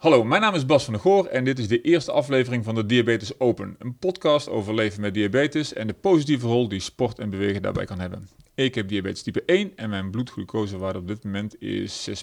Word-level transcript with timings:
Hallo, 0.00 0.24
mijn 0.24 0.40
naam 0.40 0.54
is 0.54 0.66
Bas 0.66 0.84
van 0.84 0.92
der 0.92 1.02
Goor 1.02 1.26
en 1.26 1.44
dit 1.44 1.58
is 1.58 1.68
de 1.68 1.80
eerste 1.80 2.12
aflevering 2.12 2.64
van 2.64 2.74
de 2.74 2.86
Diabetes 2.86 3.40
Open. 3.40 3.76
Een 3.78 3.96
podcast 3.98 4.48
over 4.48 4.74
leven 4.74 5.00
met 5.00 5.14
diabetes 5.14 5.72
en 5.72 5.86
de 5.86 5.92
positieve 5.92 6.46
rol 6.46 6.68
die 6.68 6.80
sport 6.80 7.18
en 7.18 7.30
bewegen 7.30 7.62
daarbij 7.62 7.84
kan 7.84 8.00
hebben. 8.00 8.28
Ik 8.54 8.74
heb 8.74 8.88
diabetes 8.88 9.22
type 9.22 9.42
1 9.46 9.72
en 9.76 9.90
mijn 9.90 10.10
bloedglucosewaarde 10.10 10.98
op 10.98 11.06
dit 11.06 11.24
moment 11.24 11.62
is 11.62 12.10
6,4. 12.10 12.14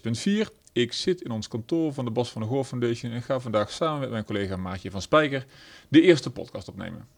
Ik 0.74 0.94
zit 0.94 1.22
in 1.22 1.32
ons 1.32 1.48
kantoor 1.48 1.94
van 1.94 2.06
de 2.06 2.12
Bas 2.12 2.32
van 2.32 2.42
der 2.42 2.52
Goor 2.52 2.64
Foundation 2.64 3.12
en 3.12 3.22
ga 3.22 3.40
vandaag 3.40 3.72
samen 3.72 4.00
met 4.00 4.10
mijn 4.10 4.26
collega 4.26 4.56
Maartje 4.56 4.92
van 4.92 5.02
Spijker 5.02 5.46
de 5.88 6.02
eerste 6.02 6.30
podcast 6.30 6.68
opnemen. 6.68 7.17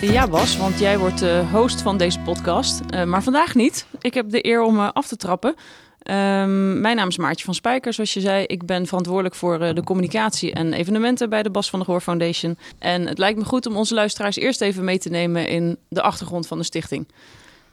Ja, 0.00 0.28
Bas, 0.28 0.56
want 0.56 0.78
jij 0.78 0.98
wordt 0.98 1.18
de 1.18 1.44
host 1.52 1.82
van 1.82 1.96
deze 1.96 2.20
podcast. 2.20 2.80
Uh, 2.94 3.04
maar 3.04 3.22
vandaag 3.22 3.54
niet. 3.54 3.86
Ik 4.00 4.14
heb 4.14 4.30
de 4.30 4.46
eer 4.46 4.62
om 4.62 4.76
uh, 4.76 4.88
af 4.92 5.06
te 5.06 5.16
trappen. 5.16 5.50
Um, 5.50 6.80
mijn 6.80 6.96
naam 6.96 7.08
is 7.08 7.16
Maartje 7.16 7.44
van 7.44 7.54
Spijker, 7.54 7.92
zoals 7.92 8.14
je 8.14 8.20
zei. 8.20 8.44
Ik 8.44 8.66
ben 8.66 8.86
verantwoordelijk 8.86 9.34
voor 9.34 9.58
de 9.58 9.82
communicatie 9.84 10.52
en 10.52 10.72
evenementen 10.72 11.30
bij 11.30 11.42
de 11.42 11.50
Bas 11.50 11.70
van 11.70 11.78
der 11.78 11.88
Goor 11.88 12.00
Foundation. 12.00 12.58
En 12.78 13.06
het 13.06 13.18
lijkt 13.18 13.38
me 13.38 13.44
goed 13.44 13.66
om 13.66 13.76
onze 13.76 13.94
luisteraars 13.94 14.36
eerst 14.36 14.60
even 14.60 14.84
mee 14.84 14.98
te 14.98 15.08
nemen 15.08 15.48
in 15.48 15.76
de 15.88 16.02
achtergrond 16.02 16.46
van 16.46 16.58
de 16.58 16.64
stichting. 16.64 17.08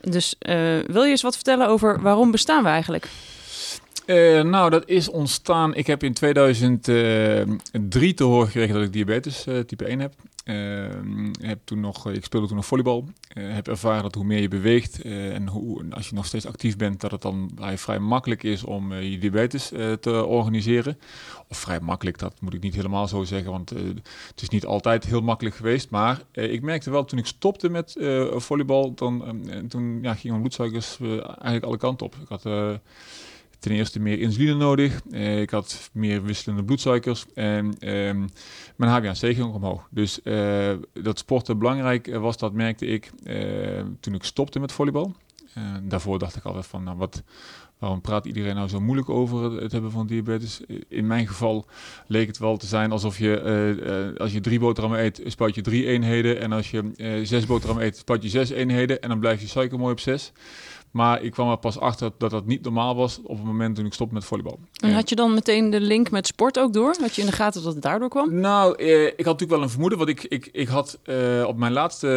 Dus 0.02 0.36
wil 0.88 1.04
je 1.04 1.10
eens 1.10 1.22
wat 1.22 1.36
vertellen 1.36 1.68
over 1.68 2.02
waarom 2.02 2.32
bestaan 2.32 2.64
we 2.64 2.70
eigenlijk? 2.70 3.08
Nou, 4.44 4.70
dat 4.70 4.84
is 4.86 5.10
ontstaan. 5.10 5.76
Ik 5.76 5.88
heb 5.88 6.04
in 6.04 6.14
2003 6.14 8.14
te 8.14 8.24
horen 8.24 8.46
gekregen 8.46 8.74
dat 8.74 8.84
ik 8.84 8.94
diabetes 8.94 9.46
type 9.66 9.86
1 9.86 10.00
heb. 10.00 10.14
Uh, 10.46 10.90
heb 11.42 11.60
toen 11.64 11.80
nog, 11.80 12.10
ik 12.10 12.24
speelde 12.24 12.48
toen 12.48 12.56
nog 12.56 12.66
volleybal. 12.66 13.10
heb 13.28 13.68
ervaren 13.68 14.04
dat 14.04 14.16
hoe 14.16 14.26
meer 14.26 14.42
je 14.42 14.48
beweegt 14.48 15.02
en 15.02 15.48
hoe, 15.48 15.86
als 15.90 16.10
je 16.10 16.16
nog 16.16 16.26
steeds 16.26 16.46
actief 16.46 16.78
bent, 16.78 17.02
dat 17.02 17.12
het 17.12 17.22
dan 17.22 17.52
vrij 17.76 18.00
makkelijk 18.00 18.44
is 18.44 18.64
om 18.64 18.94
je 18.94 19.18
diabetes 19.18 19.68
te 20.00 20.26
organiseren. 20.26 20.98
Of 21.48 21.58
vrij 21.58 21.80
makkelijk, 21.80 22.18
dat 22.18 22.42
moet 22.42 22.54
ik 22.54 22.62
niet 22.62 22.76
helemaal 22.76 23.08
zo 23.08 23.24
zeggen, 23.24 23.52
want 23.52 23.70
het 23.70 24.42
is 24.42 24.50
niet 24.50 24.66
altijd 24.66 25.06
heel 25.06 25.22
makkelijk 25.22 25.56
geweest. 25.56 25.90
Maar 25.90 26.22
ik 26.32 26.62
merkte 26.62 26.90
wel 26.92 27.06
toen 27.06 27.20
ik 27.20 27.26
stopte 27.26 27.70
met 27.70 27.96
volleybal, 28.36 28.94
dan, 28.94 29.42
toen 29.68 30.00
ja, 30.02 30.14
gingen 30.14 30.40
mijn 30.40 30.40
bloedsuikers 30.40 30.98
eigenlijk 31.00 31.64
alle 31.64 31.78
kanten 31.78 32.06
op. 32.06 32.16
Ik 32.16 32.28
had 32.28 32.44
ten 33.60 33.72
eerste 33.72 34.00
meer 34.00 34.20
insuline 34.20 34.54
nodig. 34.54 35.02
Uh, 35.12 35.42
ik 35.42 35.50
had 35.50 35.90
meer 35.94 36.24
wisselende 36.24 36.64
bloedsuikers. 36.64 37.26
En 37.34 37.90
um, 37.90 38.30
mijn 38.76 39.04
HbA1c 39.04 39.20
ging 39.20 39.54
omhoog. 39.54 39.88
Dus 39.92 40.20
uh, 40.24 40.72
dat 40.94 41.20
sporten 41.20 41.58
belangrijk 41.58 42.16
was, 42.16 42.38
dat 42.38 42.54
merkte 42.54 42.86
ik 42.86 43.12
uh, 43.24 43.84
toen 44.00 44.14
ik 44.14 44.24
stopte 44.24 44.60
met 44.60 44.72
volleybal. 44.72 45.16
daarvoor 45.84 46.20
dacht 46.20 46.36
ik 46.36 46.44
altijd 46.44 46.66
van, 46.66 46.84
nou 46.84 46.98
wat, 46.98 47.24
waarom 47.80 48.02
praat 48.02 48.26
iedereen 48.26 48.56
nou 48.56 48.68
zo 48.68 48.82
moeilijk 48.82 49.10
over 49.10 49.62
het 49.62 49.72
hebben 49.72 49.92
van 49.92 50.08
diabetes? 50.08 50.62
In 50.88 51.08
mijn 51.08 51.28
geval 51.28 51.66
leek 52.08 52.28
het 52.28 52.38
wel 52.38 52.58
te 52.58 52.68
zijn 52.68 52.92
alsof 52.92 53.18
je, 53.18 54.16
als 54.18 54.32
je 54.32 54.42
drie 54.42 54.60
boterhammen 54.60 55.04
eet, 55.04 55.22
spuit 55.26 55.56
je 55.56 55.62
drie 55.62 55.86
eenheden. 55.86 56.40
En 56.40 56.52
als 56.52 56.72
je 56.72 56.92
zes 57.24 57.46
boterhammen 57.46 57.86
eet, 57.86 57.98
spuit 57.98 58.24
je 58.24 58.30
zes 58.30 58.50
eenheden. 58.50 59.02
En 59.02 59.10
dan 59.10 59.20
blijft 59.20 59.42
je 59.42 59.48
suiker 59.48 59.80
mooi 59.80 59.92
op 59.92 60.00
zes. 60.00 60.32
Maar 60.96 61.22
ik 61.22 61.32
kwam 61.32 61.50
er 61.50 61.58
pas 61.58 61.80
achter 61.80 62.12
dat 62.18 62.32
dat 62.32 62.46
niet 62.46 62.64
normaal 62.64 62.96
was 62.96 63.20
op 63.24 63.38
het 63.38 63.46
moment 63.46 63.76
toen 63.76 63.86
ik 63.86 63.94
stopte 63.94 64.14
met 64.14 64.26
volleybal. 64.26 64.60
En 64.80 64.94
had 64.94 65.10
je 65.10 65.16
dan 65.16 65.34
meteen 65.34 65.70
de 65.70 65.80
link 65.80 66.12
met 66.12 66.28
sport 66.28 66.60
ook 66.60 66.74
door? 66.74 66.96
Had 67.00 67.16
je 67.16 67.22
in 67.22 67.28
de 67.28 67.34
gaten 67.34 67.64
dat 67.64 67.74
het 67.74 67.84
daardoor 67.84 68.10
kwam? 68.10 68.40
Nou, 68.40 68.76
eh, 68.76 69.04
ik 69.06 69.10
had 69.16 69.26
natuurlijk 69.26 69.52
wel 69.52 69.62
een 69.62 69.70
vermoeden. 69.70 69.98
Want 69.98 70.10
ik, 70.10 70.24
ik, 70.24 70.50
ik 70.52 70.68
had 70.68 71.00
eh, 71.04 71.44
op 71.48 71.58
mijn 71.58 71.72
laatste, 71.72 72.08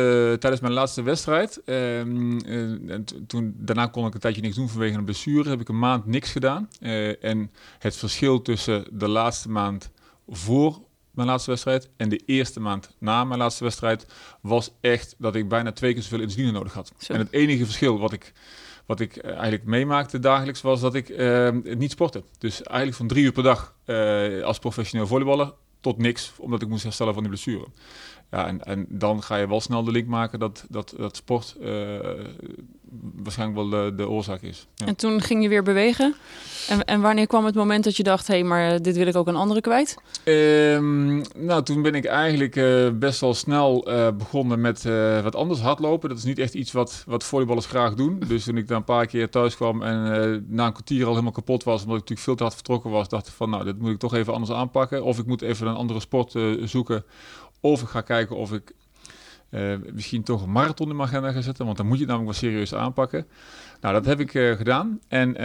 tijdens 0.40 0.62
mijn 0.62 0.72
laatste 0.72 1.02
wedstrijd, 1.02 1.62
eh, 1.64 1.98
en 1.98 3.04
toen, 3.26 3.54
daarna 3.56 3.86
kon 3.86 4.06
ik 4.06 4.14
een 4.14 4.20
tijdje 4.20 4.42
niks 4.42 4.56
doen 4.56 4.68
vanwege 4.68 4.98
een 4.98 5.04
blessure, 5.04 5.48
heb 5.48 5.60
ik 5.60 5.68
een 5.68 5.78
maand 5.78 6.06
niks 6.06 6.30
gedaan. 6.30 6.68
Eh, 6.80 7.24
en 7.24 7.50
het 7.78 7.96
verschil 7.96 8.42
tussen 8.42 8.84
de 8.92 9.08
laatste 9.08 9.50
maand 9.50 9.90
voor 10.28 10.78
mijn 11.10 11.28
laatste 11.28 11.50
wedstrijd 11.50 11.88
en 11.96 12.08
de 12.08 12.22
eerste 12.26 12.60
maand 12.60 12.94
na 12.98 13.24
mijn 13.24 13.38
laatste 13.38 13.64
wedstrijd 13.64 14.06
was 14.40 14.70
echt 14.80 15.14
dat 15.18 15.34
ik 15.34 15.48
bijna 15.48 15.72
twee 15.72 15.92
keer 15.92 16.02
zoveel 16.02 16.20
insuline 16.20 16.52
nodig 16.52 16.72
had. 16.72 16.92
En 17.08 17.18
het 17.18 17.32
enige 17.32 17.64
verschil 17.64 17.98
wat 17.98 18.12
ik 18.12 18.32
wat 18.88 19.00
ik 19.00 19.16
eh, 19.16 19.30
eigenlijk 19.30 19.64
meemaakte 19.64 20.18
dagelijks 20.18 20.60
was 20.60 20.80
dat 20.80 20.94
ik 20.94 21.08
uh, 21.08 21.48
niet 21.62 21.90
sportte. 21.90 22.22
Dus 22.38 22.62
eigenlijk 22.62 22.96
van 22.96 23.06
drie 23.06 23.24
uur 23.24 23.32
per 23.32 23.42
dag 23.42 23.74
uh, 23.86 24.42
als 24.42 24.58
professioneel 24.58 25.06
volleyballer 25.06 25.52
tot 25.80 25.98
niks, 25.98 26.32
omdat 26.38 26.62
ik 26.62 26.68
moest 26.68 26.82
herstellen 26.82 27.14
van 27.14 27.22
die 27.22 27.32
blessure. 27.32 27.66
Ja, 28.30 28.46
en, 28.46 28.64
en 28.64 28.86
dan 28.88 29.22
ga 29.22 29.36
je 29.36 29.48
wel 29.48 29.60
snel 29.60 29.84
de 29.84 29.90
link 29.90 30.06
maken 30.06 30.38
dat, 30.38 30.64
dat, 30.68 30.94
dat 30.96 31.16
sport 31.16 31.56
uh, 31.60 31.98
waarschijnlijk 33.14 33.58
wel 33.58 33.68
de, 33.68 33.94
de 33.96 34.08
oorzaak 34.08 34.42
is. 34.42 34.66
Ja. 34.74 34.86
En 34.86 34.96
toen 34.96 35.20
ging 35.20 35.42
je 35.42 35.48
weer 35.48 35.62
bewegen. 35.62 36.14
En, 36.68 36.84
en 36.84 37.00
wanneer 37.00 37.26
kwam 37.26 37.44
het 37.44 37.54
moment 37.54 37.84
dat 37.84 37.96
je 37.96 38.02
dacht, 38.02 38.26
hé, 38.26 38.34
hey, 38.34 38.44
maar 38.44 38.82
dit 38.82 38.96
wil 38.96 39.06
ik 39.06 39.16
ook 39.16 39.26
een 39.26 39.36
andere 39.36 39.60
kwijt? 39.60 39.96
Um, 40.24 41.22
nou, 41.36 41.62
toen 41.62 41.82
ben 41.82 41.94
ik 41.94 42.04
eigenlijk 42.04 42.56
uh, 42.56 42.90
best 42.90 43.20
wel 43.20 43.34
snel 43.34 43.90
uh, 43.90 44.08
begonnen 44.10 44.60
met 44.60 44.84
wat 45.22 45.36
anders 45.36 45.60
hardlopen. 45.60 46.08
Dat 46.08 46.18
is 46.18 46.24
niet 46.24 46.38
echt 46.38 46.54
iets 46.54 46.72
wat, 46.72 47.04
wat 47.06 47.24
volleyballers 47.24 47.66
graag 47.66 47.94
doen. 47.94 48.18
Dus 48.28 48.44
toen 48.44 48.56
ik 48.56 48.68
daar 48.68 48.76
een 48.76 48.84
paar 48.84 49.06
keer 49.06 49.30
thuis 49.30 49.56
kwam 49.56 49.82
en 49.82 50.44
na 50.48 50.66
een 50.66 50.72
kwartier 50.72 51.04
al 51.04 51.10
helemaal 51.10 51.32
kapot 51.32 51.64
was, 51.64 51.82
omdat 51.82 51.96
ik 51.96 52.00
natuurlijk 52.00 52.26
veel 52.26 52.34
te 52.34 52.42
hard 52.42 52.54
vertrokken 52.54 52.90
was, 52.90 53.08
dacht 53.08 53.26
ik 53.26 53.32
van, 53.32 53.50
nou, 53.50 53.64
dit 53.64 53.78
moet 53.78 53.90
ik 53.90 53.98
toch 53.98 54.14
even 54.14 54.32
anders 54.32 54.52
aanpakken. 54.52 55.04
Of 55.04 55.18
ik 55.18 55.26
moet 55.26 55.42
even 55.42 55.66
een 55.66 55.74
andere 55.74 56.00
sport 56.00 56.34
zoeken. 56.64 57.04
Of 57.60 57.82
ik 57.82 57.88
ga 57.88 58.00
kijken 58.00 58.36
of 58.36 58.52
ik 58.52 58.72
uh, 59.50 59.74
misschien 59.92 60.22
toch 60.22 60.42
een 60.42 60.52
marathon 60.52 60.90
in 60.90 60.96
mijn 60.96 61.08
agenda 61.08 61.32
gaan 61.32 61.42
zetten, 61.42 61.64
want 61.64 61.76
dan 61.76 61.86
moet 61.86 61.98
je 61.98 62.02
het 62.02 62.12
namelijk 62.12 62.40
wel 62.40 62.50
serieus 62.50 62.74
aanpakken. 62.74 63.26
Nou, 63.80 63.94
dat 63.94 64.04
heb 64.04 64.20
ik 64.20 64.34
uh, 64.34 64.56
gedaan. 64.56 65.00
En 65.08 65.28
uh, 65.28 65.44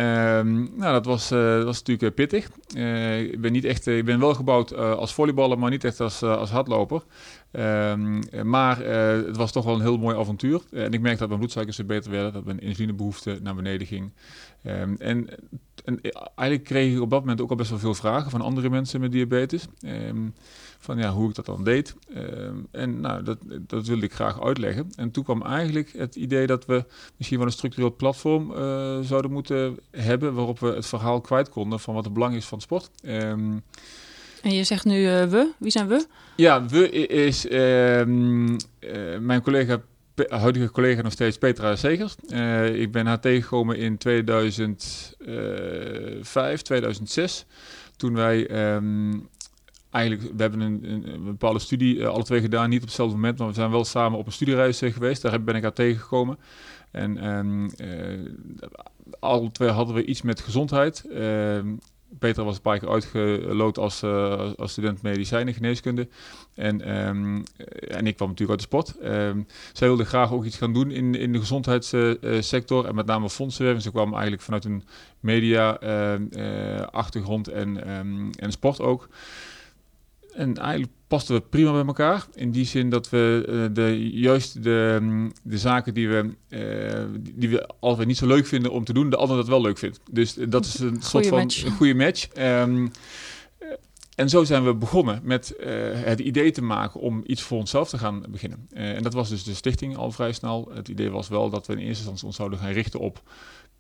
nou, 0.78 0.94
dat 0.94 1.06
was, 1.06 1.30
dat 1.30 1.64
was 1.64 1.84
natuurlijk 1.84 2.16
pittig. 2.16 2.50
ik 3.32 3.42
ben 3.42 3.52
niet 3.52 3.66
echt, 3.66 3.88
ik 3.88 4.06
ben 4.06 4.20
wel 4.20 4.34
gebouwd 4.34 4.76
als 4.76 5.14
volleyballer, 5.14 5.60
maar 5.60 5.70
niet 5.70 5.84
echt 5.84 6.00
als, 6.00 6.24
als 6.24 6.50
hardloper. 6.50 7.04
Ehm, 7.52 8.22
maar 8.50 8.78
het 9.26 9.38
was 9.38 9.52
toch 9.52 9.66
wel 9.66 9.76
een 9.76 9.82
heel 9.82 9.98
mooi 9.98 10.18
avontuur. 10.18 10.62
en 10.72 10.94
ik 10.94 11.02
merkte 11.02 11.20
dat 11.20 11.28
mijn 11.28 11.40
bloedsuikers 11.40 11.86
beter 11.86 12.12
werden, 12.12 12.34
dat 12.34 12.46
mijn 12.46 12.60
insulinebehoefte 12.60 13.40
naar 13.42 13.56
beneden 13.56 13.88
ging. 13.88 14.12
Um, 14.64 14.96
en, 15.00 15.28
en, 15.86 16.02
eigenlijk 16.36 16.64
kreeg 16.64 16.94
ik 16.94 17.02
op 17.02 17.10
dat 17.10 17.20
moment 17.20 17.42
ook 17.42 17.50
al 17.50 17.56
best 17.56 17.70
wel 17.70 17.80
veel 17.80 17.94
vragen 17.94 18.32
van 18.32 18.42
andere 18.42 18.70
mensen 18.70 19.00
met 19.00 19.12
diabetes. 19.12 19.68
Van 20.84 20.98
ja, 20.98 21.12
hoe 21.12 21.30
ik 21.30 21.36
dat 21.36 21.46
dan 21.46 21.64
deed. 21.64 21.96
Ehm, 22.14 22.56
en 22.72 23.00
nou, 23.00 23.24
dat, 23.24 23.38
dat 23.68 23.88
wilde 23.88 24.06
ik 24.06 24.14
graag 24.14 24.44
uitleggen. 24.44 24.90
En 24.96 25.12
toen 25.12 25.24
kwam 25.24 25.42
eigenlijk 25.42 25.94
het 25.98 26.16
idee 26.16 26.48
dat 26.48 26.66
we 26.66 26.86
misschien 27.18 27.38
wel 27.38 27.48
een 27.48 27.54
structureel 27.54 27.96
platform 27.96 28.52
uh, 28.52 29.00
zouden 29.00 29.32
moeten 29.32 29.80
hebben 29.92 30.34
waarop 30.34 30.60
we 30.60 30.68
het 30.68 30.86
verhaal 30.86 31.22
kwijt 31.22 31.50
konden 31.50 31.80
van 31.80 31.94
wat 31.94 32.04
het 32.04 32.14
belang 32.14 32.36
is 32.36 32.46
van 32.46 32.62
sport. 32.62 32.90
Um, 33.06 33.64
en 34.42 34.54
je 34.54 34.64
zegt 34.64 34.86
nu 34.86 35.00
uh, 35.00 35.24
we. 35.24 35.52
Wie 35.58 35.72
zijn 35.72 35.88
we? 35.88 36.06
Ja, 36.36 36.66
we 36.66 36.90
is 37.08 37.52
um, 37.52 38.52
uh, 38.52 38.58
mijn 39.20 39.42
collega 39.42 39.82
huidige 40.28 40.72
collega 40.72 41.02
nog 41.02 41.12
steeds 41.12 41.38
Petra 41.38 41.76
Segers. 41.76 42.16
Ik 42.74 42.92
ben 42.92 43.06
haar 43.06 43.20
tegengekomen 43.20 43.78
in 43.78 43.98
2005, 43.98 46.62
2006. 46.62 47.46
Toen 47.96 48.14
wij 48.14 48.74
um, 48.76 49.30
eigenlijk, 49.94 50.36
we 50.36 50.42
hebben 50.42 50.60
een, 50.60 51.04
een, 51.14 51.24
bepaalde 51.24 51.60
studie 51.60 51.96
uh, 51.96 52.08
alle 52.08 52.24
twee 52.24 52.42
gedaan, 52.42 52.70
niet 52.70 52.82
op 52.82 52.86
hetzelfde 52.86 53.16
moment, 53.16 53.38
maar 53.38 53.48
we 53.48 53.54
zijn 53.54 53.72
wel 53.72 53.86
samen 53.86 54.20
op 54.20 54.26
een 54.26 54.32
studiereis 54.32 54.82
uh, 54.82 54.94
geweest. 54.94 55.22
Daar 55.22 55.44
ben 55.44 55.56
ik 55.56 55.62
haar 55.62 55.74
tegengekomen. 55.74 56.38
En 56.92 57.30
um, 57.30 57.70
uh, 57.82 58.20
alle 59.20 59.52
twee 59.52 59.70
hadden 59.70 59.96
we 59.96 60.06
iets 60.06 60.22
met 60.22 60.42
gezondheid. 60.42 61.06
Ehm, 61.12 61.68
Peter 62.20 62.44
was 62.44 62.56
een 62.56 62.62
paar 62.62 62.80
keer 62.80 62.90
uitgeloot 62.90 63.78
als, 63.78 64.04
als 64.58 64.72
student 64.72 65.02
medicijnen, 65.02 65.54
geneeskunde. 65.54 66.08
En, 66.56 67.08
um, 67.08 67.44
en 67.88 68.08
ik 68.08 68.16
kwam 68.16 68.30
natuurlijk 68.30 68.60
uit 68.60 68.70
de 68.70 68.76
sport. 68.78 68.96
Zij 69.74 69.88
wilde 69.88 70.06
graag 70.06 70.32
ook 70.32 70.46
iets 70.46 70.58
gaan 70.58 70.74
doen 70.74 70.92
in, 70.92 71.16
in 71.16 71.34
de 71.34 71.40
gezondheidssector 71.40 72.86
en 72.86 72.96
met 72.96 73.06
name 73.06 73.30
fondsenwerving. 73.30 73.84
Ze 73.84 73.92
kwam 73.92 74.12
eigenlijk 74.12 74.42
vanuit 74.42 74.66
een 74.66 74.84
media-achtergrond 75.20 77.48
en, 77.48 77.84
en 78.40 78.52
sport 78.52 78.82
ook. 78.82 79.10
En 80.36 80.58
eigenlijk 80.58 80.92
pasten 81.08 81.36
we 81.36 81.42
prima 81.42 81.72
bij 81.72 81.86
elkaar. 81.86 82.28
In 82.34 82.52
die 82.52 82.66
zin 82.66 82.90
dat 82.90 83.10
we 83.10 83.46
uh, 83.50 83.66
de, 83.74 84.10
juist 84.10 84.64
de, 84.64 84.98
mm, 85.02 85.32
de 85.44 85.58
zaken 85.58 85.94
die 85.94 86.10
we, 86.10 86.30
uh, 86.50 87.20
die 87.34 87.50
we 87.50 87.70
altijd 87.80 88.08
niet 88.08 88.18
zo 88.18 88.28
leuk 88.28 88.46
vinden 88.46 88.72
om 88.72 88.84
te 88.84 88.94
doen, 88.94 89.10
de 89.10 89.16
ander 89.16 89.38
dat 89.38 89.48
wel 89.48 89.62
leuk 89.62 89.78
vindt. 89.78 90.00
Dus 90.12 90.34
dat 90.34 90.66
is 90.66 90.80
een 90.80 91.02
soort 91.02 91.28
van 91.28 91.38
match. 91.38 91.64
een 91.64 91.72
goede 91.72 91.96
match. 91.96 92.28
Um, 92.38 92.92
en 94.16 94.30
zo 94.30 94.44
zijn 94.44 94.64
we 94.64 94.74
begonnen 94.74 95.20
met 95.24 95.56
uh, 95.60 95.66
het 95.94 96.20
idee 96.20 96.52
te 96.52 96.62
maken 96.62 97.00
om 97.00 97.24
iets 97.26 97.42
voor 97.42 97.58
onszelf 97.58 97.90
te 97.90 97.98
gaan 97.98 98.24
beginnen. 98.30 98.68
en 98.74 99.04
dat 99.04 99.14
was 99.14 99.30
dus 99.30 99.44
de 99.44 99.54
stichting 99.54 99.98
al 99.98 100.12
vrij 100.12 100.32
snel. 100.32 100.72
Het 100.74 100.88
idee 100.88 101.12
was 101.12 101.28
wel 101.28 101.50
dat 101.50 101.68
we 101.68 101.74
in 101.74 101.80
eerste 101.80 101.96
instantie 101.96 102.26
ons 102.26 102.36
zouden 102.36 102.60
gaan 102.60 102.72
richten 102.72 103.00
op 103.00 103.22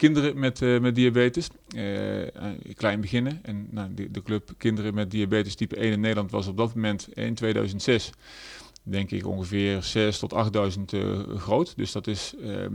kinderen 0.08 0.40
met, 0.40 0.62
uh, 0.62 0.80
met 0.80 0.96
diabetes. 0.96 1.50
Uh, 1.76 2.22
klein 2.76 3.02
beginnen. 3.02 3.40
En 3.42 3.68
nou, 3.72 3.94
de, 3.94 4.12
de, 4.12 4.22
club 4.22 4.54
Kinderen 4.58 4.94
met 4.94 5.12
Diabetes 5.12 5.56
type 5.56 5.76
1 5.76 5.92
in 5.92 6.00
Nederland 6.00 6.32
was 6.32 6.48
op 6.48 6.58
dat 6.58 6.76
moment 6.76 7.08
in 7.14 7.34
2006 7.34 8.12
denk 8.84 9.12
ik 9.12 9.28
ongeveer 9.28 9.84
6 9.84 10.20
tot 10.20 10.34
8000 10.34 10.94
uh, 10.94 11.20
groot. 11.36 11.74
Dus 11.76 11.92
dat, 11.92 12.08
is, 12.08 12.34
uh, 12.40 12.66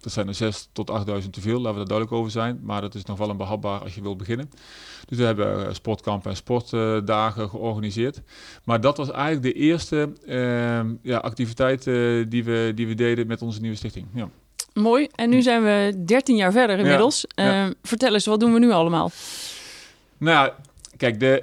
dat 0.00 0.12
zijn 0.12 0.28
er 0.28 0.34
6 0.34 0.68
tot 0.72 0.90
8000 0.90 1.32
te 1.32 1.40
veel, 1.40 1.60
laten 1.60 1.70
we 1.72 1.78
daar 1.78 1.86
duidelijk 1.86 2.16
over 2.16 2.30
zijn. 2.30 2.60
Maar 2.62 2.80
dat 2.80 2.94
is 2.94 3.04
nog 3.04 3.18
wel 3.18 3.30
een 3.30 3.36
behapbaar 3.36 3.80
als 3.80 3.94
je 3.94 4.02
wilt 4.02 4.18
beginnen. 4.18 4.50
Dus 5.04 5.18
we 5.18 5.24
hebben 5.24 5.74
sportkampen 5.74 6.30
en 6.30 6.36
sportdagen 6.36 7.48
georganiseerd. 7.48 8.22
Maar 8.64 8.80
dat 8.80 8.96
was 8.96 9.10
eigenlijk 9.10 9.42
de 9.42 9.60
eerste 9.60 10.12
uh, 10.26 10.80
ja, 11.02 11.18
activiteit 11.18 11.84
die, 12.30 12.44
we, 12.44 12.72
die 12.74 12.86
we 12.86 12.94
deden 12.94 13.26
met 13.26 13.42
onze 13.42 13.60
nieuwe 13.60 13.76
stichting. 13.76 14.06
Ja. 14.14 14.28
Mooi. 14.74 15.08
En 15.14 15.30
nu 15.30 15.42
zijn 15.42 15.62
we 15.62 16.02
13 16.04 16.36
jaar 16.36 16.52
verder 16.52 16.78
inmiddels. 16.78 17.24
Ja, 17.28 17.44
ja. 17.44 17.72
Vertel 17.82 18.14
eens, 18.14 18.26
wat 18.26 18.40
doen 18.40 18.52
we 18.52 18.58
nu 18.58 18.70
allemaal? 18.70 19.10
Nou, 20.18 20.50
kijk, 20.96 21.20
de, 21.20 21.42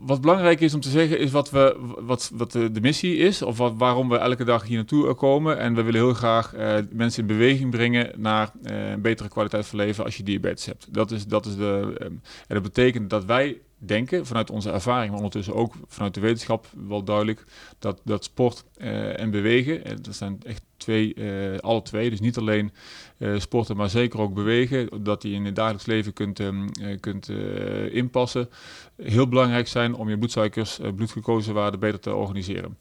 wat 0.00 0.20
belangrijk 0.20 0.60
is 0.60 0.74
om 0.74 0.80
te 0.80 0.88
zeggen, 0.88 1.18
is 1.18 1.30
wat, 1.30 1.50
we, 1.50 1.76
wat, 1.98 2.30
wat 2.34 2.52
de, 2.52 2.72
de 2.72 2.80
missie 2.80 3.16
is, 3.16 3.42
of 3.42 3.58
wat, 3.58 3.74
waarom 3.76 4.08
we 4.08 4.16
elke 4.16 4.44
dag 4.44 4.66
hier 4.66 4.76
naartoe 4.76 5.14
komen. 5.14 5.58
En 5.58 5.74
we 5.74 5.82
willen 5.82 6.00
heel 6.00 6.14
graag 6.14 6.54
uh, 6.54 6.74
mensen 6.90 7.20
in 7.20 7.26
beweging 7.26 7.70
brengen 7.70 8.10
naar 8.16 8.50
uh, 8.62 8.90
een 8.90 9.00
betere 9.00 9.28
kwaliteit 9.28 9.66
van 9.66 9.78
leven 9.78 10.04
als 10.04 10.16
je 10.16 10.22
diabetes 10.22 10.66
hebt. 10.66 10.86
Dat 10.90 11.10
is, 11.10 11.26
dat 11.26 11.46
is 11.46 11.56
de, 11.56 11.96
um, 12.00 12.20
en 12.46 12.54
dat 12.54 12.62
betekent 12.62 13.10
dat 13.10 13.24
wij 13.24 13.60
denken, 13.82 14.26
vanuit 14.26 14.50
onze 14.50 14.70
ervaring, 14.70 15.08
maar 15.08 15.16
ondertussen 15.16 15.54
ook 15.54 15.74
vanuit 15.86 16.14
de 16.14 16.20
wetenschap 16.20 16.66
wel 16.88 17.04
duidelijk, 17.04 17.44
dat, 17.78 18.00
dat 18.04 18.24
sport 18.24 18.64
uh, 18.78 19.20
en 19.20 19.30
bewegen, 19.30 19.84
en 19.84 20.02
dat 20.02 20.14
zijn 20.14 20.38
echt 20.46 20.62
twee, 20.76 21.14
uh, 21.14 21.58
alle 21.58 21.82
twee, 21.82 22.10
dus 22.10 22.20
niet 22.20 22.36
alleen 22.36 22.72
sporten, 23.36 23.76
maar 23.76 23.90
zeker 23.90 24.20
ook 24.20 24.34
bewegen, 24.34 25.02
dat 25.02 25.22
die 25.22 25.34
in 25.34 25.44
het 25.44 25.56
dagelijks 25.56 25.86
leven 25.86 26.12
kunt, 26.12 26.38
um, 26.38 26.68
kunt 27.00 27.28
inpassen, 27.90 28.48
heel 28.96 29.28
belangrijk 29.28 29.68
zijn 29.68 29.94
om 29.94 30.08
je 30.08 30.18
bloedsuikers, 30.18 30.80
bloedglucosewaarde 30.94 31.78
beter 31.78 32.00
te 32.00 32.14
organiseren. 32.14 32.76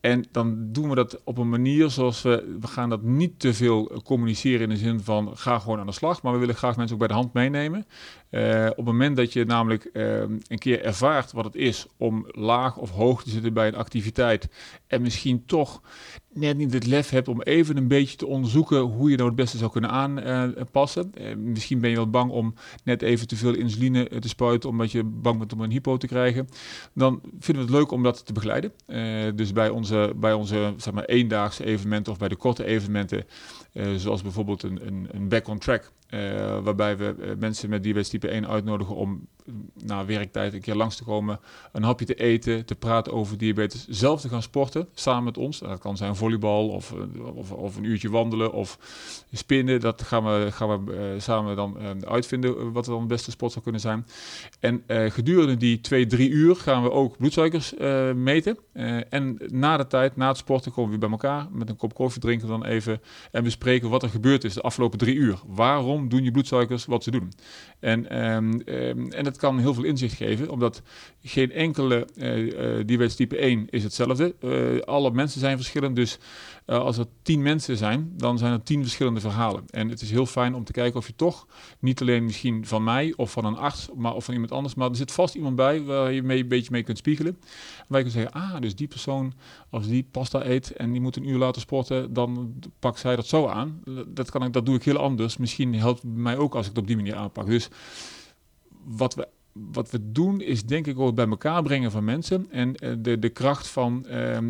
En 0.00 0.24
dan 0.30 0.72
doen 0.72 0.88
we 0.88 0.94
dat 0.94 1.20
op 1.24 1.38
een 1.38 1.48
manier 1.48 1.90
zoals 1.90 2.22
we, 2.22 2.56
we 2.60 2.66
gaan 2.66 2.88
dat 2.88 3.02
niet 3.02 3.38
te 3.38 3.54
veel 3.54 4.00
communiceren 4.04 4.60
in 4.60 4.68
de 4.68 4.76
zin 4.76 5.00
van 5.00 5.36
ga 5.36 5.58
gewoon 5.58 5.78
aan 5.78 5.86
de 5.86 5.92
slag, 5.92 6.22
maar 6.22 6.32
we 6.32 6.38
willen 6.38 6.54
graag 6.54 6.76
mensen 6.76 6.94
ook 6.94 6.98
bij 6.98 7.08
de 7.08 7.14
hand 7.14 7.32
meenemen. 7.32 7.86
Uh, 8.30 8.66
op 8.70 8.76
het 8.76 8.84
moment 8.84 9.16
dat 9.16 9.32
je 9.32 9.44
namelijk 9.44 9.90
uh, 9.92 10.20
een 10.20 10.58
keer 10.58 10.84
ervaart 10.84 11.32
wat 11.32 11.44
het 11.44 11.54
is 11.54 11.86
om 11.96 12.26
laag 12.28 12.76
of 12.76 12.90
hoog 12.90 13.22
te 13.22 13.30
zitten 13.30 13.52
bij 13.52 13.68
een 13.68 13.74
activiteit 13.74 14.48
en 14.86 15.02
misschien 15.02 15.44
toch 15.46 15.80
net 16.32 16.56
niet 16.56 16.72
het 16.72 16.86
lef 16.86 17.10
hebt 17.10 17.28
om 17.28 17.42
even 17.42 17.76
een 17.76 17.88
beetje 17.88 18.16
te 18.16 18.26
onderzoeken 18.26 18.80
hoe 18.80 19.10
je 19.10 19.16
nou 19.16 19.28
het 19.28 19.36
beste 19.36 19.58
zou 19.58 19.70
kunnen 19.70 19.90
aanpassen. 19.90 21.12
Uh, 21.20 21.36
misschien 21.36 21.80
ben 21.80 21.90
je 21.90 21.96
wel 21.96 22.10
bang 22.10 22.30
om 22.30 22.54
net 22.84 23.02
even 23.02 23.26
te 23.26 23.36
veel 23.36 23.54
insuline 23.54 24.08
te 24.18 24.28
spuiten 24.28 24.68
omdat 24.68 24.92
je 24.92 25.04
bang 25.04 25.38
bent 25.38 25.52
om 25.52 25.60
een 25.60 25.70
hypo 25.70 25.96
te 25.96 26.06
krijgen. 26.06 26.48
Dan 26.94 27.20
vinden 27.38 27.66
we 27.66 27.70
het 27.70 27.80
leuk 27.80 27.90
om 27.90 28.02
dat 28.02 28.26
te 28.26 28.32
begeleiden. 28.32 28.72
dus 29.36 29.52
bij 29.52 29.68
onze, 29.68 30.12
bij 30.16 30.32
onze 30.32 30.74
zeg 30.76 30.94
maar, 30.94 31.04
eendaagse 31.04 31.64
evenementen 31.64 32.12
of 32.12 32.18
bij 32.18 32.28
de 32.28 32.36
korte 32.36 32.64
evenementen, 32.64 33.24
zoals 33.96 34.22
bijvoorbeeld 34.22 34.62
een, 34.62 34.86
een, 34.86 35.08
een 35.10 35.28
back 35.28 35.48
on 35.48 35.58
track. 35.58 35.92
waarbij 36.62 36.96
we 36.96 37.36
mensen 37.38 37.70
met 37.70 37.82
diabetes 37.82 38.08
type 38.08 38.28
1 38.28 38.48
uitnodigen 38.48 38.94
om 38.94 39.26
na 39.74 40.04
werktijd 40.04 40.52
een 40.52 40.60
keer 40.60 40.74
langs 40.74 40.96
te 40.96 41.04
komen, 41.04 41.40
een 41.72 41.82
hapje 41.82 42.04
te 42.04 42.14
eten, 42.14 42.64
te 42.64 42.74
praten 42.74 43.12
over 43.12 43.38
diabetes, 43.38 43.86
zelf 43.88 44.20
te 44.20 44.28
gaan 44.28 44.42
sporten 44.42 44.88
samen 44.94 45.24
met 45.24 45.38
ons. 45.38 45.58
Dat 45.58 45.78
kan 45.78 45.96
zijn 45.96 46.16
volleybal 46.16 46.68
of, 46.68 46.94
of, 47.34 47.52
of 47.52 47.76
een 47.76 47.84
uurtje 47.84 48.10
wandelen 48.10 48.52
of 48.52 48.78
spinnen. 49.32 49.80
Dat 49.80 50.02
gaan 50.02 50.24
we, 50.24 50.48
gaan 50.52 50.84
we 50.84 50.92
uh, 50.92 51.20
samen 51.20 51.56
dan 51.56 51.76
uh, 51.80 51.90
uitvinden 52.08 52.72
wat 52.72 52.84
dan 52.84 52.98
het 52.98 53.08
beste 53.08 53.30
sport 53.30 53.52
zou 53.52 53.62
kunnen 53.64 53.80
zijn. 53.80 54.06
En 54.60 54.82
gedurende 54.88 55.56
die 55.56 55.80
twee, 55.80 56.06
drie 56.06 56.30
uur 56.30 56.56
gaan 56.56 56.82
we 56.82 56.90
ook 56.90 57.16
bloedsuikers 57.16 57.74
meten. 58.14 58.58
en 59.08 59.38
na 59.46 59.76
de 59.76 59.86
tijd, 59.86 60.16
na 60.16 60.28
het 60.28 60.36
sporten, 60.36 60.72
komen 60.72 60.92
we 60.92 60.98
bij 60.98 61.10
elkaar 61.10 61.46
met 61.50 61.68
een 61.68 61.76
kop 61.76 61.94
koffie 61.94 62.20
drinken 62.20 62.48
dan 62.48 62.64
even 62.64 63.00
en 63.30 63.44
bespreken 63.44 63.90
wat 63.90 64.02
er 64.02 64.08
gebeurd 64.08 64.44
is 64.44 64.54
de 64.54 64.60
afgelopen 64.60 64.98
drie 64.98 65.14
uur. 65.14 65.38
Waarom 65.46 66.08
doen 66.08 66.24
je 66.24 66.30
bloedsuikers 66.30 66.84
wat 66.84 67.02
ze 67.02 67.10
doen? 67.10 67.32
En, 67.80 68.28
um, 68.34 68.62
en 69.10 69.24
kan 69.40 69.58
heel 69.58 69.74
veel 69.74 69.84
inzicht 69.84 70.14
geven, 70.14 70.50
omdat 70.50 70.82
geen 71.22 71.52
enkele 71.52 72.06
uh, 72.16 72.86
diabetes 72.86 73.14
type 73.14 73.36
1 73.36 73.66
is 73.70 73.82
hetzelfde. 73.82 74.34
Uh, 74.40 74.80
alle 74.80 75.10
mensen 75.10 75.40
zijn 75.40 75.56
verschillend, 75.56 75.96
dus 75.96 76.18
als 76.66 76.98
er 76.98 77.06
tien 77.22 77.42
mensen 77.42 77.76
zijn, 77.76 78.12
dan 78.16 78.38
zijn 78.38 78.52
er 78.52 78.62
tien 78.62 78.82
verschillende 78.82 79.20
verhalen. 79.20 79.64
En 79.70 79.88
het 79.88 80.00
is 80.00 80.10
heel 80.10 80.26
fijn 80.26 80.54
om 80.54 80.64
te 80.64 80.72
kijken 80.72 80.98
of 80.98 81.06
je 81.06 81.16
toch, 81.16 81.46
niet 81.78 82.00
alleen 82.00 82.24
misschien 82.24 82.66
van 82.66 82.84
mij 82.84 83.12
of 83.16 83.30
van 83.30 83.44
een 83.44 83.56
arts, 83.56 83.88
maar 83.96 84.14
of 84.14 84.24
van 84.24 84.34
iemand 84.34 84.52
anders, 84.52 84.74
maar 84.74 84.90
er 84.90 84.96
zit 84.96 85.12
vast 85.12 85.34
iemand 85.34 85.56
bij 85.56 85.82
waar 85.82 86.12
je 86.12 86.22
mee, 86.22 86.42
een 86.42 86.48
beetje 86.48 86.70
mee 86.70 86.82
kunt 86.82 86.98
spiegelen. 86.98 87.38
Waar 87.88 87.98
je 87.98 88.10
kunt 88.10 88.12
zeggen, 88.12 88.32
ah, 88.32 88.60
dus 88.60 88.74
die 88.74 88.88
persoon, 88.88 89.32
als 89.70 89.86
die 89.86 90.06
pasta 90.10 90.44
eet 90.44 90.70
en 90.70 90.92
die 90.92 91.00
moet 91.00 91.16
een 91.16 91.28
uur 91.28 91.38
later 91.38 91.60
sporten, 91.60 92.12
dan 92.12 92.54
pakt 92.78 92.98
zij 92.98 93.16
dat 93.16 93.26
zo 93.26 93.46
aan. 93.46 93.82
Dat, 94.06 94.30
kan 94.30 94.44
ik, 94.44 94.52
dat 94.52 94.66
doe 94.66 94.74
ik 94.74 94.84
heel 94.84 94.96
anders. 94.96 95.36
Misschien 95.36 95.74
helpt 95.74 96.02
het 96.02 96.14
mij 96.14 96.36
ook 96.36 96.54
als 96.54 96.64
ik 96.64 96.70
het 96.70 96.80
op 96.80 96.86
die 96.86 96.96
manier 96.96 97.14
aanpak. 97.14 97.46
Dus 97.46 97.68
wat 98.84 99.14
we 99.14 99.28
wat 99.52 99.90
we 99.90 100.12
doen 100.12 100.40
is 100.40 100.64
denk 100.64 100.86
ik 100.86 100.98
ook 100.98 101.14
bij 101.14 101.28
elkaar 101.28 101.62
brengen 101.62 101.90
van 101.90 102.04
mensen 102.04 102.46
en 102.50 102.74
uh, 102.84 102.94
de, 102.98 103.18
de 103.18 103.28
kracht 103.28 103.68
van, 103.68 104.06
uh, 104.08 104.30
uh, 104.30 104.40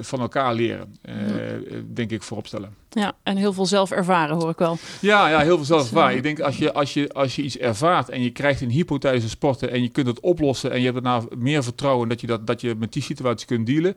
van 0.00 0.20
elkaar 0.20 0.54
leren, 0.54 0.96
mm. 1.02 1.94
denk 1.94 2.10
ik 2.10 2.22
voorop 2.22 2.46
stellen. 2.46 2.74
Ja, 2.90 3.12
en 3.22 3.36
heel 3.36 3.52
veel 3.52 3.66
zelf 3.66 3.90
ervaren 3.90 4.36
hoor 4.36 4.50
ik 4.50 4.58
wel. 4.58 4.76
Ja, 5.00 5.28
ja 5.28 5.38
heel 5.38 5.56
veel 5.56 5.64
zelf 5.64 5.82
ervaren. 5.82 6.16
Ik 6.16 6.22
denk 6.22 6.40
als 6.40 6.58
je, 6.58 6.72
als, 6.72 6.94
je, 6.94 7.12
als 7.12 7.36
je 7.36 7.42
iets 7.42 7.58
ervaart 7.58 8.08
en 8.08 8.22
je 8.22 8.30
krijgt 8.30 8.60
een 8.60 8.70
hypothese 8.70 9.28
sporten 9.28 9.70
en 9.70 9.82
je 9.82 9.88
kunt 9.88 10.06
het 10.06 10.20
oplossen 10.20 10.70
en 10.70 10.78
je 10.78 10.90
hebt 10.90 11.04
daarna 11.04 11.26
meer 11.36 11.62
vertrouwen 11.62 12.08
dat 12.08 12.20
je, 12.20 12.26
dat, 12.26 12.46
dat 12.46 12.60
je 12.60 12.74
met 12.74 12.92
die 12.92 13.02
situatie 13.02 13.46
kunt 13.46 13.66
dealen, 13.66 13.96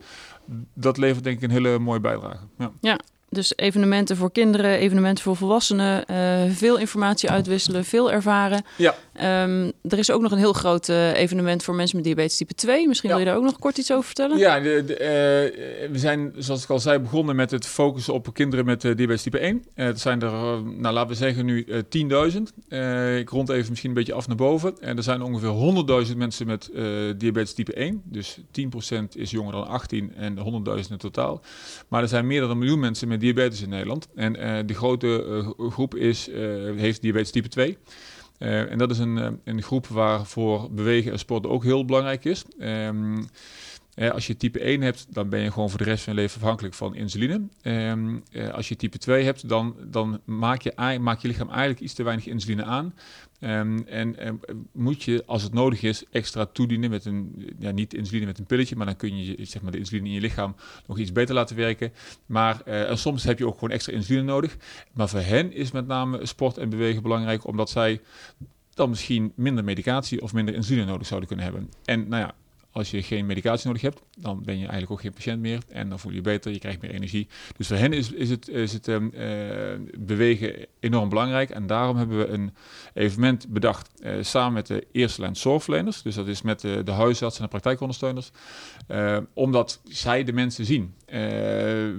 dat 0.74 0.98
levert 0.98 1.24
denk 1.24 1.38
ik 1.38 1.44
een 1.44 1.52
hele 1.52 1.80
mooie 1.80 2.00
bijdrage. 2.00 2.46
Ja, 2.58 2.72
ja 2.82 3.00
dus 3.34 3.54
evenementen 3.56 4.18
voor 4.18 4.32
kinderen, 4.32 4.78
evenementen 4.78 5.24
voor 5.24 5.36
volwassenen, 5.36 6.04
uh, 6.12 6.56
veel 6.56 6.78
informatie 6.78 7.30
uitwisselen, 7.30 7.86
veel 7.86 8.12
ervaren. 8.12 8.64
Ja. 8.78 8.96
Um, 9.44 9.72
er 9.90 9.98
is 9.98 10.12
ook 10.12 10.22
nog 10.22 10.32
een 10.32 10.38
heel 10.38 10.54
groot 10.54 10.88
uh, 10.88 11.14
evenement 11.14 11.64
voor 11.64 11.76
mensen 11.76 11.96
met 11.96 12.06
diabetes 12.06 12.38
type 12.38 12.54
2. 12.54 12.88
Misschien 12.88 13.10
ja. 13.10 13.16
wil 13.16 13.26
je 13.26 13.32
daar 13.32 13.40
ook 13.40 13.48
nog 13.50 13.60
kort 13.60 13.78
iets 13.78 13.92
over 13.92 14.04
vertellen? 14.04 14.38
Ja, 14.38 14.60
de, 14.60 14.84
de, 14.86 14.94
uh, 14.94 15.92
we 15.92 16.00
zijn, 16.00 16.34
zoals 16.38 16.64
ik 16.64 16.70
al 16.70 16.80
zei, 16.80 17.00
begonnen 17.00 17.36
met 17.36 17.52
het 17.52 17.68
focussen 17.68 18.14
op 18.14 18.34
kinderen 18.34 18.66
met 18.66 18.82
diabetes 18.82 19.22
type 19.22 19.40
1. 19.40 19.66
Het 19.74 20.00
zijn 20.00 20.22
er, 20.22 20.32
nou, 20.64 20.94
laten 20.94 21.10
we 21.10 21.16
zeggen, 21.16 21.46
nu 21.46 21.66
10.000. 21.68 21.78
ik 23.18 23.30
rond 23.30 23.50
even 23.50 23.70
misschien 23.70 23.90
een 23.90 23.96
beetje 23.96 24.14
af 24.14 24.28
naar 24.28 24.38
boven. 24.38 24.74
En 24.80 24.98
er 24.98 25.04
zijn 25.04 25.22
ongeveer 25.22 26.06
100.000 26.08 26.18
mensen 26.18 26.48
met 26.48 26.70
diabetes 27.18 27.54
type 27.54 27.74
1. 27.74 28.02
Dus 28.06 28.38
10% 28.40 28.42
is 29.14 29.32
jonger 29.32 29.52
dan 29.52 29.68
18 29.68 30.14
en 30.16 30.38
100.000 30.38 30.44
in 30.90 30.98
totaal. 30.98 31.42
Maar 31.88 32.02
er 32.02 32.08
zijn 32.08 32.28
meer 32.28 32.42
dan 32.42 32.50
een 32.50 32.58
miljoen 32.58 32.80
mensen 32.80 33.08
met 33.08 33.21
diabetes 33.22 33.62
in 33.62 33.70
Nederland. 33.70 34.08
En 34.16 34.40
uh, 34.40 34.60
de 34.66 34.74
grote 34.74 35.26
uh, 35.58 35.70
groep 35.72 35.96
is, 35.96 36.30
uh, 36.30 36.36
heeft 36.80 37.02
diabetes 37.02 37.32
type 37.32 37.48
2. 37.48 37.78
en 38.38 38.78
dat 38.78 38.92
is 38.92 38.98
een, 38.98 39.40
een 39.44 39.62
groep 39.62 39.88
waarvoor 39.88 40.72
bewegen 40.72 41.12
en 41.12 41.20
sport 41.20 41.48
ook 41.48 41.64
heel 41.64 41.86
belangrijk 41.86 42.26
is. 42.26 42.44
Um, 42.60 43.26
als 43.96 44.28
je 44.28 44.38
type 44.38 44.60
1 44.60 44.82
hebt, 44.82 45.08
dan 45.10 45.30
ben 45.30 45.40
je 45.40 45.52
gewoon 45.52 45.70
voor 45.70 45.78
de 45.78 45.84
rest 45.84 46.04
van 46.04 46.14
je 46.14 46.20
leven 46.20 46.42
afhankelijk 46.42 46.74
van 46.74 46.96
insuline. 46.96 47.42
Um, 47.64 48.24
als 48.52 48.70
je 48.70 48.76
type 48.76 48.98
2 48.98 49.24
hebt, 49.24 49.50
dan, 49.50 49.76
dan 49.88 50.22
maak, 50.26 50.62
je, 50.62 51.00
maak 51.02 51.20
je 51.20 51.28
lichaam 51.28 51.50
eigenlijk 51.50 51.80
iets 51.80 51.94
te 51.94 52.04
weinig 52.04 52.26
insuline 52.26 52.64
aan. 52.64 52.94
Um, 53.40 53.88
en 53.88 54.28
um, 54.28 54.40
moet 54.72 55.04
je, 55.04 55.24
als 55.26 55.44
het 55.44 55.54
nodig 55.54 55.82
is, 55.82 56.04
extra 56.12 56.46
toedienen 56.46 56.90
met 56.90 57.06
een, 57.06 57.50
ja, 57.60 57.72
niet 57.72 57.94
insuline 57.94 58.26
met 58.26 58.40
een 58.40 58.46
pilletje, 58.46 58.76
maar 58.76 58.86
dan 58.86 58.96
kun 58.96 59.18
je 59.18 59.46
zeg 59.46 59.62
maar, 59.62 59.72
de 59.72 59.78
insuline 59.78 60.08
in 60.08 60.14
je 60.14 60.22
lichaam 60.22 60.56
nog 60.88 60.98
iets 60.98 61.12
beter 61.12 61.36
laten 61.36 61.56
werken. 61.56 61.92
Maar 62.26 62.62
en 62.62 62.98
soms 62.98 63.24
heb 63.24 63.38
je 63.38 63.48
ook 63.48 63.54
gewoon 63.54 63.72
extra 63.72 63.94
insuline 63.94 64.26
nodig. 64.26 64.58
Maar 64.94 65.10
voor 65.10 65.20
hen 65.20 65.54
is 65.54 65.72
met 65.72 65.88
name 65.88 66.26
sport 66.26 66.58
en 66.58 66.70
bewegen 66.70 67.02
belangrijk, 67.02 67.48
omdat 67.48 67.70
zij 67.70 68.02
dan 68.74 68.90
misschien 68.90 69.32
minder 69.36 69.64
medicatie 69.64 70.22
of 70.22 70.34
minder 70.34 70.56
insuline 70.56 70.86
nodig 70.86 71.08
zouden 71.08 71.28
kunnen 71.28 71.46
hebben. 71.46 71.70
En 71.86 72.08
nou 72.08 72.22
ja, 72.22 72.34
als 72.72 72.92
je 72.92 73.04
geen 73.04 73.26
medicatie 73.26 73.68
nodig 73.68 73.82
hebt, 73.82 74.02
dan 74.18 74.44
ben 74.44 74.54
je 74.54 74.62
eigenlijk 74.62 74.92
ook 74.92 75.02
geen 75.02 75.14
patiënt 75.14 75.42
meer. 75.42 75.60
En 75.68 75.90
dan 75.90 76.00
voel 76.00 76.12
je 76.12 76.18
je 76.18 76.24
beter, 76.24 76.52
je 76.52 76.60
krijgt 76.60 76.82
meer 76.82 76.92
energie. 76.92 77.28
Dus 77.58 77.68
voor 77.68 77.78
hen 77.78 77.94
is, 77.94 78.12
is 78.12 78.30
het, 78.30 78.48
is 78.48 78.74
het 78.74 78.88
um, 78.88 79.12
uh, 79.14 79.22
bewegen 80.00 80.66
enorm 80.80 81.10
belangrijk. 81.10 81.50
En 81.50 81.68
daarom 81.68 81.98
hebben 81.98 82.18
we 82.18 82.28
een 82.28 82.54
evenement 82.94 83.48
bedacht 83.48 83.92
uh, 84.00 84.14
samen 84.22 84.54
met 84.54 84.68
de 84.68 84.88
eerste 84.92 85.22
lijn 85.22 85.36
zorgverleners. 85.36 86.02
Dus 86.02 86.16
dat 86.16 86.28
is 86.28 86.42
met 86.42 86.60
de, 86.60 86.84
de 86.84 86.92
huisartsen 86.92 87.44
en 87.44 87.46
de 87.46 87.52
praktijkondersteuners. 87.52 88.32
Uh, 88.88 89.18
omdat 89.34 89.82
zij 89.84 90.24
de 90.24 90.34
mensen 90.34 90.66
zien. 90.66 90.94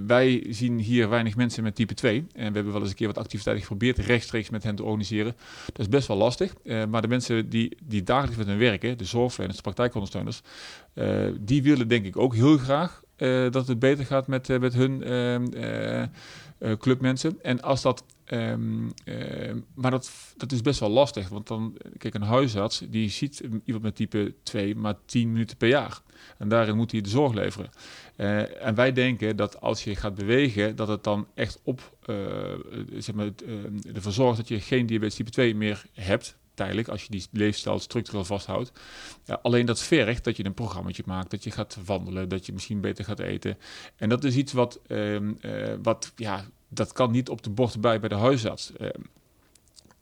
Wij 0.06 0.46
zien 0.48 0.78
hier 0.78 1.08
weinig 1.08 1.36
mensen 1.36 1.62
met 1.62 1.74
type 1.74 1.94
2. 1.94 2.16
En 2.16 2.26
we 2.32 2.42
hebben 2.42 2.72
wel 2.72 2.80
eens 2.80 2.90
een 2.90 2.96
keer 2.96 3.06
wat 3.06 3.18
activiteiten 3.18 3.66
geprobeerd 3.66 3.98
rechtstreeks 3.98 4.50
met 4.50 4.62
hen 4.62 4.74
te 4.74 4.82
organiseren. 4.82 5.36
Dat 5.66 5.78
is 5.78 5.88
best 5.88 6.08
wel 6.08 6.16
lastig. 6.16 6.54
maar 6.88 7.02
de 7.02 7.08
mensen 7.08 7.48
die, 7.48 7.76
die 7.82 8.02
dagelijks 8.02 8.36
met 8.36 8.46
hen 8.46 8.58
werken, 8.58 8.98
de 8.98 9.04
zorgverleners, 9.04 9.56
de 9.56 9.62
praktijkondersteuners, 9.62 10.42
uh, 10.94 11.28
die 11.40 11.62
willen 11.62 11.88
denk 11.88 12.04
ik 12.04 12.16
ook 12.16 12.34
heel 12.34 12.58
graag 12.58 13.02
dat 13.50 13.66
het 13.68 13.78
beter 13.78 14.06
gaat 14.06 14.26
met, 14.26 14.48
met 14.60 14.74
hun 14.74 15.02
ehm, 15.02 16.06
clubmensen. 16.78 17.42
En 17.42 17.60
als 17.60 17.82
dat 17.82 18.04
ehm, 18.24 18.84
maar 19.74 19.90
dat, 19.90 20.10
dat 20.36 20.52
is 20.52 20.60
best 20.60 20.80
wel 20.80 20.90
lastig, 20.90 21.28
want 21.28 21.46
dan, 21.46 21.76
kijk, 21.98 22.14
een 22.14 22.22
huisarts 22.22 22.82
die 22.88 23.10
ziet 23.10 23.42
iemand 23.64 23.84
met 23.84 23.96
type 23.96 24.34
2 24.42 24.76
maar 24.76 24.94
10 25.04 25.32
minuten 25.32 25.56
per 25.56 25.68
jaar. 25.68 26.00
En 26.38 26.48
daarin 26.48 26.76
moet 26.76 26.92
hij 26.92 27.00
de 27.00 27.08
zorg 27.08 27.34
leveren. 27.34 27.70
Uh, 28.16 28.66
en 28.66 28.74
wij 28.74 28.92
denken 28.92 29.36
dat 29.36 29.60
als 29.60 29.84
je 29.84 29.96
gaat 29.96 30.14
bewegen, 30.14 30.76
dat 30.76 30.88
het 30.88 31.04
dan 31.04 31.26
echt 31.34 31.60
op 31.62 31.96
uh, 32.06 32.16
zeg 32.98 33.14
maar, 33.14 33.28
uh, 33.46 33.94
ervoor 33.94 34.12
zorgt 34.12 34.36
dat 34.36 34.48
je 34.48 34.60
geen 34.60 34.86
diabetes 34.86 35.14
type 35.14 35.30
2 35.30 35.54
meer 35.54 35.84
hebt 35.92 36.36
tijdelijk, 36.54 36.88
als 36.88 37.02
je 37.02 37.10
die 37.10 37.26
leefstijl 37.30 37.78
structureel 37.78 38.24
vasthoudt. 38.24 38.72
Alleen 39.42 39.66
dat 39.66 39.80
vergt 39.80 40.24
dat 40.24 40.36
je 40.36 40.44
een 40.44 40.54
programmaatje 40.54 41.02
maakt, 41.06 41.30
dat 41.30 41.44
je 41.44 41.50
gaat 41.50 41.78
wandelen, 41.84 42.28
dat 42.28 42.46
je 42.46 42.52
misschien 42.52 42.80
beter 42.80 43.04
gaat 43.04 43.18
eten. 43.18 43.58
En 43.96 44.08
dat 44.08 44.24
is 44.24 44.36
iets 44.36 44.52
wat, 44.52 44.80
uh, 44.86 45.18
wat 45.82 46.12
ja, 46.16 46.44
dat 46.68 46.92
kan 46.92 47.10
niet 47.10 47.28
op 47.28 47.42
de 47.42 47.50
bocht 47.50 47.80
bij 47.80 48.00
bij 48.00 48.08
de 48.08 48.14
huisarts. 48.14 48.72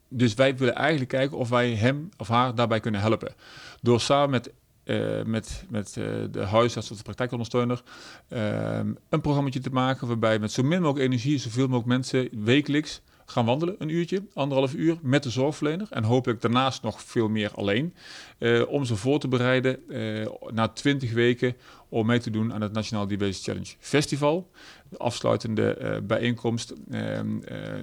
dus 0.08 0.34
wij 0.34 0.56
willen 0.56 0.74
eigenlijk 0.74 1.10
kijken 1.10 1.36
of 1.36 1.48
wij 1.48 1.74
hem 1.74 2.08
of 2.16 2.28
haar 2.28 2.54
daarbij 2.54 2.80
kunnen 2.80 3.00
helpen. 3.00 3.34
Door 3.80 4.00
samen 4.00 4.30
met 4.30 4.52
uh, 4.90 5.22
met, 5.24 5.64
met 5.68 5.96
uh, 5.98 6.04
de 6.30 6.44
huisarts 6.44 6.90
of 6.90 6.96
de 6.96 7.02
praktijkondersteuner 7.02 7.82
uh, 8.28 8.78
een 9.08 9.20
programma 9.20 9.50
te 9.50 9.70
maken 9.70 10.06
waarbij 10.06 10.38
met 10.38 10.52
zo 10.52 10.62
min 10.62 10.82
mogelijk 10.82 11.06
energie 11.06 11.38
zoveel 11.38 11.66
mogelijk 11.66 11.86
mensen 11.86 12.28
wekelijks 12.44 13.02
gaan 13.30 13.44
wandelen, 13.44 13.74
een 13.78 13.88
uurtje, 13.88 14.22
anderhalf 14.34 14.74
uur, 14.74 14.98
met 15.02 15.22
de 15.22 15.30
zorgverlener. 15.30 15.86
En 15.90 16.04
hopelijk 16.04 16.40
daarnaast 16.40 16.82
nog 16.82 17.02
veel 17.02 17.28
meer 17.28 17.50
alleen. 17.54 17.94
Uh, 18.38 18.68
om 18.68 18.84
ze 18.84 18.96
voor 18.96 19.18
te 19.18 19.28
bereiden 19.28 19.78
uh, 19.88 20.26
na 20.50 20.68
20 20.68 21.12
weken 21.12 21.56
om 21.88 22.06
mee 22.06 22.18
te 22.18 22.30
doen 22.30 22.52
aan 22.52 22.60
het 22.60 22.72
Nationaal 22.72 23.06
Diabetes 23.06 23.44
Challenge 23.44 23.74
Festival. 23.78 24.50
De 24.88 24.96
afsluitende 24.96 25.78
uh, 25.80 25.96
bijeenkomst, 26.06 26.74
ehm, 26.90 27.28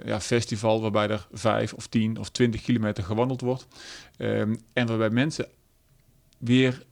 ja, 0.05 0.19
festival 0.19 0.81
waarbij 0.81 1.07
er 1.09 1.27
5 1.31 1.73
of 1.73 1.87
10 1.87 2.19
of 2.19 2.29
20 2.29 2.61
kilometer 2.61 3.03
gewandeld 3.03 3.41
wordt. 3.41 3.67
Ehm, 4.17 4.55
en 4.73 4.87
waarbij 4.87 5.09
mensen 5.09 5.47
weer 6.37 6.85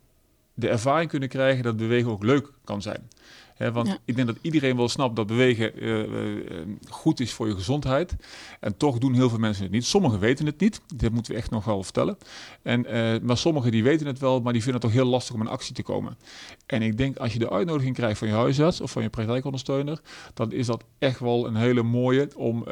de 0.55 0.69
ervaring 0.69 1.09
kunnen 1.09 1.29
krijgen 1.29 1.63
dat 1.63 1.77
bewegen 1.77 2.11
ook 2.11 2.23
leuk 2.23 2.51
kan 2.63 2.81
zijn. 2.81 3.09
He, 3.55 3.71
want 3.71 3.87
ja. 3.87 3.97
ik 4.05 4.15
denk 4.15 4.27
dat 4.27 4.37
iedereen 4.41 4.77
wel 4.77 4.89
snapt 4.89 5.15
dat 5.15 5.27
bewegen 5.27 5.83
uh, 5.83 5.99
uh, 5.99 6.65
goed 6.89 7.19
is 7.19 7.33
voor 7.33 7.47
je 7.47 7.55
gezondheid. 7.55 8.15
En 8.59 8.77
toch 8.77 8.97
doen 8.97 9.13
heel 9.13 9.29
veel 9.29 9.39
mensen 9.39 9.63
het 9.63 9.71
niet. 9.71 9.85
Sommigen 9.85 10.19
weten 10.19 10.45
het 10.45 10.59
niet. 10.59 10.81
Dat 10.95 11.11
moeten 11.11 11.31
we 11.31 11.37
echt 11.37 11.51
nog 11.51 11.65
wel 11.65 11.83
vertellen. 11.83 12.17
En, 12.61 12.85
uh, 12.85 13.21
maar 13.21 13.37
sommigen 13.37 13.71
die 13.71 13.83
weten 13.83 14.07
het 14.07 14.19
wel, 14.19 14.41
maar 14.41 14.53
die 14.53 14.63
vinden 14.63 14.81
het 14.81 14.91
toch 14.91 15.01
heel 15.01 15.11
lastig 15.11 15.35
om 15.35 15.41
in 15.41 15.47
actie 15.47 15.75
te 15.75 15.83
komen. 15.83 16.17
En 16.65 16.81
ik 16.81 16.97
denk 16.97 17.17
als 17.17 17.33
je 17.33 17.39
de 17.39 17.49
uitnodiging 17.49 17.95
krijgt 17.95 18.17
van 18.17 18.27
je 18.27 18.33
huisarts 18.33 18.81
of 18.81 18.91
van 18.91 19.01
je 19.01 19.09
praktijkondersteuner, 19.09 20.01
dan 20.33 20.51
is 20.51 20.65
dat 20.65 20.83
echt 20.99 21.19
wel 21.19 21.47
een 21.47 21.55
hele 21.55 21.83
mooie 21.83 22.29
om, 22.35 22.65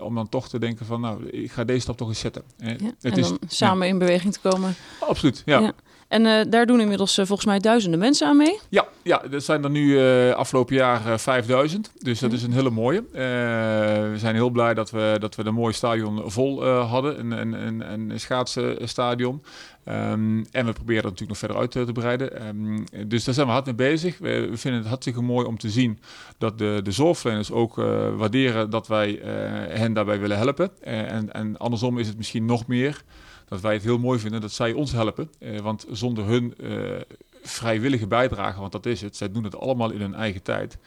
om 0.00 0.14
dan 0.14 0.28
toch 0.28 0.48
te 0.48 0.58
denken 0.58 0.86
van 0.86 1.00
nou, 1.00 1.28
ik 1.28 1.52
ga 1.52 1.64
deze 1.64 1.80
stap 1.80 1.96
toch 1.96 2.08
eens 2.08 2.18
zetten. 2.18 2.42
Ja, 2.56 2.66
het 2.66 2.78
en 3.00 3.12
is, 3.12 3.28
dan 3.28 3.38
samen 3.46 3.88
in 3.88 3.98
beweging 3.98 4.32
te 4.32 4.40
komen. 4.48 4.74
Absoluut, 5.00 5.42
ja. 5.44 5.72
En 6.10 6.24
uh, 6.24 6.40
daar 6.48 6.66
doen 6.66 6.80
inmiddels 6.80 7.18
uh, 7.18 7.26
volgens 7.26 7.46
mij 7.46 7.58
duizenden 7.58 7.98
mensen 7.98 8.26
aan 8.26 8.36
mee. 8.36 8.58
Ja, 8.68 8.88
ja 9.02 9.22
er 9.30 9.40
zijn 9.40 9.64
er 9.64 9.70
nu 9.70 9.86
uh, 9.86 10.32
afgelopen 10.32 10.76
jaar 10.76 11.20
5000. 11.20 11.90
Dus 11.98 12.18
dat 12.18 12.32
is 12.32 12.42
een 12.42 12.52
hele 12.52 12.70
mooie. 12.70 13.04
we 13.12 14.14
zijn 14.16 14.34
heel 14.34 14.50
blij 14.50 14.74
dat 14.74 14.90
we, 14.90 15.16
dat 15.20 15.34
we 15.34 15.44
een 15.44 15.54
mooi 15.54 15.72
stadion 15.72 16.30
vol 16.30 16.64
hadden. 16.66 17.18
Een, 17.18 17.30
een, 17.30 17.52
een, 17.66 18.10
een 18.10 18.20
schaatsstadion. 18.20 19.42
Um, 19.88 20.46
en 20.50 20.66
we 20.66 20.72
proberen 20.72 21.02
dat 21.02 21.10
natuurlijk 21.10 21.28
nog 21.28 21.38
verder 21.38 21.56
uit 21.56 21.70
te 21.70 21.92
breiden. 21.92 22.46
Um, 22.46 22.84
dus 23.08 23.24
daar 23.24 23.34
zijn 23.34 23.46
we 23.46 23.52
hard 23.52 23.64
mee 23.64 23.74
bezig. 23.74 24.18
We, 24.18 24.48
we, 24.50 24.56
vinden 24.56 24.80
het 24.80 24.88
hartstikke 24.88 25.22
mooi 25.22 25.46
om 25.46 25.58
te 25.58 25.70
zien 25.70 25.98
dat 26.38 26.58
de, 26.58 26.80
de 26.82 26.92
zorgverleners 26.92 27.50
ook 27.50 27.74
waarderen 28.16 28.70
dat 28.70 28.86
wij 28.86 29.20
hen 29.68 29.92
daarbij 29.92 30.20
willen 30.20 30.36
helpen. 30.36 30.70
en, 30.80 31.32
en 31.32 31.56
andersom 31.56 31.98
is 31.98 32.06
het 32.06 32.16
misschien 32.16 32.44
nog 32.44 32.66
meer 32.66 33.02
dat 33.50 33.60
wij 33.60 33.72
het 33.72 33.82
heel 33.82 33.98
mooi 33.98 34.18
vinden 34.18 34.40
dat 34.40 34.52
zij 34.52 34.72
ons 34.72 34.92
helpen. 34.92 35.30
Uh, 35.40 35.60
want 35.60 35.86
zonder 35.90 36.24
hun 36.24 36.54
uh, 36.60 37.00
vrijwillige 37.42 38.06
bijdrage, 38.06 38.60
want 38.60 38.72
dat 38.72 38.86
is 38.86 39.00
het, 39.00 39.16
zij 39.16 39.32
doen 39.32 39.44
het 39.44 39.56
allemaal 39.56 39.90
in 39.90 40.00
hun 40.00 40.14
eigen 40.14 40.42
tijd, 40.42 40.78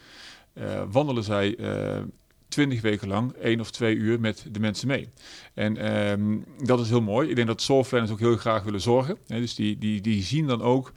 uh, 0.54 0.82
wandelen 0.90 1.24
zij 1.24 1.56
twintig 2.48 2.80
weken 2.80 3.08
lang 3.08 3.32
één 3.32 3.60
of 3.60 3.70
twee 3.70 3.94
uur 3.94 4.20
met 4.20 4.46
de 4.50 4.60
mensen 4.60 4.88
mee. 4.88 5.08
En 5.54 5.96
um, 6.10 6.44
dat 6.58 6.80
is 6.80 6.88
heel 6.88 7.02
mooi. 7.02 7.28
Ik 7.28 7.36
denk 7.36 7.48
dat 7.48 7.62
zorgverleners 7.62 8.12
ook 8.12 8.18
heel 8.18 8.36
graag 8.36 8.62
willen 8.62 8.80
zorgen. 8.80 9.18
Dus 9.26 9.54
die, 9.54 9.78
die, 9.78 10.00
die 10.00 10.22
zien 10.22 10.46
dan 10.46 10.62
ook 10.62 10.92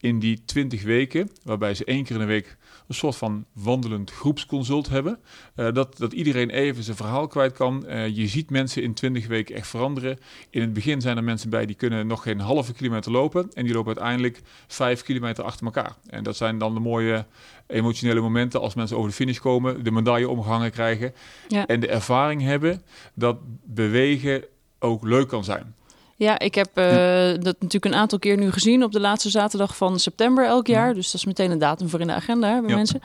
in 0.00 0.18
die 0.18 0.42
twintig 0.44 0.82
weken, 0.82 1.30
waarbij 1.42 1.74
ze 1.74 1.84
één 1.84 2.04
keer 2.04 2.14
in 2.14 2.20
de 2.20 2.26
week 2.26 2.56
een 2.88 2.94
soort 2.94 3.16
van 3.16 3.44
wandelend 3.52 4.10
groepsconsult 4.10 4.88
hebben. 4.88 5.18
Uh, 5.56 5.72
dat, 5.72 5.98
dat 5.98 6.12
iedereen 6.12 6.50
even 6.50 6.82
zijn 6.82 6.96
verhaal 6.96 7.26
kwijt 7.26 7.52
kan. 7.52 7.84
Uh, 7.86 8.08
je 8.08 8.26
ziet 8.26 8.50
mensen 8.50 8.82
in 8.82 8.94
20 8.94 9.26
weken 9.26 9.54
echt 9.54 9.68
veranderen. 9.68 10.18
In 10.50 10.60
het 10.60 10.72
begin 10.72 11.00
zijn 11.00 11.16
er 11.16 11.24
mensen 11.24 11.50
bij 11.50 11.66
die 11.66 11.76
kunnen 11.76 12.06
nog 12.06 12.22
geen 12.22 12.40
halve 12.40 12.72
kilometer 12.72 13.12
lopen. 13.12 13.50
En 13.52 13.64
die 13.64 13.74
lopen 13.74 13.94
uiteindelijk 13.94 14.40
vijf 14.66 15.02
kilometer 15.02 15.44
achter 15.44 15.66
elkaar. 15.66 15.96
En 16.06 16.22
dat 16.22 16.36
zijn 16.36 16.58
dan 16.58 16.74
de 16.74 16.80
mooie 16.80 17.26
emotionele 17.66 18.20
momenten 18.20 18.60
als 18.60 18.74
mensen 18.74 18.96
over 18.96 19.08
de 19.08 19.16
finish 19.16 19.38
komen, 19.38 19.84
de 19.84 19.90
medaille 19.90 20.28
omgehangen 20.28 20.70
krijgen. 20.70 21.14
Ja. 21.48 21.66
En 21.66 21.80
de 21.80 21.88
ervaring 21.88 22.42
hebben 22.42 22.82
dat 23.14 23.36
bewegen 23.64 24.44
ook 24.78 25.04
leuk 25.04 25.28
kan 25.28 25.44
zijn. 25.44 25.74
Ja, 26.18 26.38
ik 26.38 26.54
heb 26.54 26.68
uh, 26.74 26.84
dat 27.28 27.56
natuurlijk 27.60 27.84
een 27.84 27.94
aantal 27.94 28.18
keer 28.18 28.36
nu 28.36 28.52
gezien 28.52 28.84
op 28.84 28.92
de 28.92 29.00
laatste 29.00 29.30
zaterdag 29.30 29.76
van 29.76 29.98
september 29.98 30.46
elk 30.46 30.66
jaar. 30.66 30.94
Dus 30.94 31.10
dat 31.10 31.14
is 31.14 31.26
meteen 31.26 31.50
een 31.50 31.58
datum 31.58 31.88
voor 31.88 32.00
in 32.00 32.06
de 32.06 32.12
agenda 32.12 32.60
bij 32.60 32.70
ja. 32.70 32.76
mensen. 32.76 33.00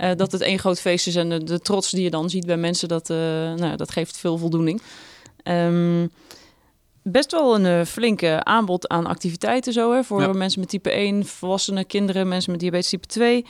Uh, 0.00 0.10
dat 0.16 0.32
het 0.32 0.40
één 0.40 0.58
groot 0.58 0.80
feest 0.80 1.06
is 1.06 1.16
en 1.16 1.28
de, 1.28 1.44
de, 1.44 1.60
trots 1.60 1.90
die 1.90 2.02
je 2.02 2.10
dan 2.10 2.30
ziet 2.30 2.46
bij 2.46 2.56
mensen, 2.56 2.88
dat, 2.88 3.10
uh, 3.10 3.16
nou, 3.54 3.76
dat 3.76 3.90
geeft 3.90 4.18
veel 4.18 4.38
voldoening. 4.38 4.82
Um, 5.44 6.10
best 7.02 7.32
wel 7.32 7.60
een 7.60 7.86
flinke 7.86 8.44
aanbod 8.44 8.88
aan 8.88 9.06
activiteiten 9.06 9.72
zo, 9.72 9.92
hè, 9.92 10.04
voor 10.04 10.36
mensen 10.36 10.60
met 10.60 10.68
type 10.68 10.90
1, 10.90 11.26
volwassenen, 11.26 11.86
kinderen, 11.86 12.28
mensen 12.28 12.50
met 12.50 12.60
diabetes 12.60 12.88
type 12.88 13.06
2. 13.06 13.46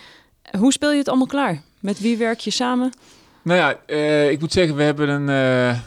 Hoe 0.59 0.73
speel 0.73 0.93
je 0.93 0.99
het 0.99 1.09
allemaal 1.09 1.27
klaar? 1.27 1.63
Met 1.81 2.01
wie 2.01 2.17
werk 2.17 2.41
je 2.41 2.51
samen? 2.51 2.93
Nou 3.43 3.59
ja, 3.59 3.95
ik 4.29 4.41
moet 4.41 4.53
zeggen, 4.53 4.77
we 4.77 4.83
hebben 4.83 5.09
een, 5.09 5.29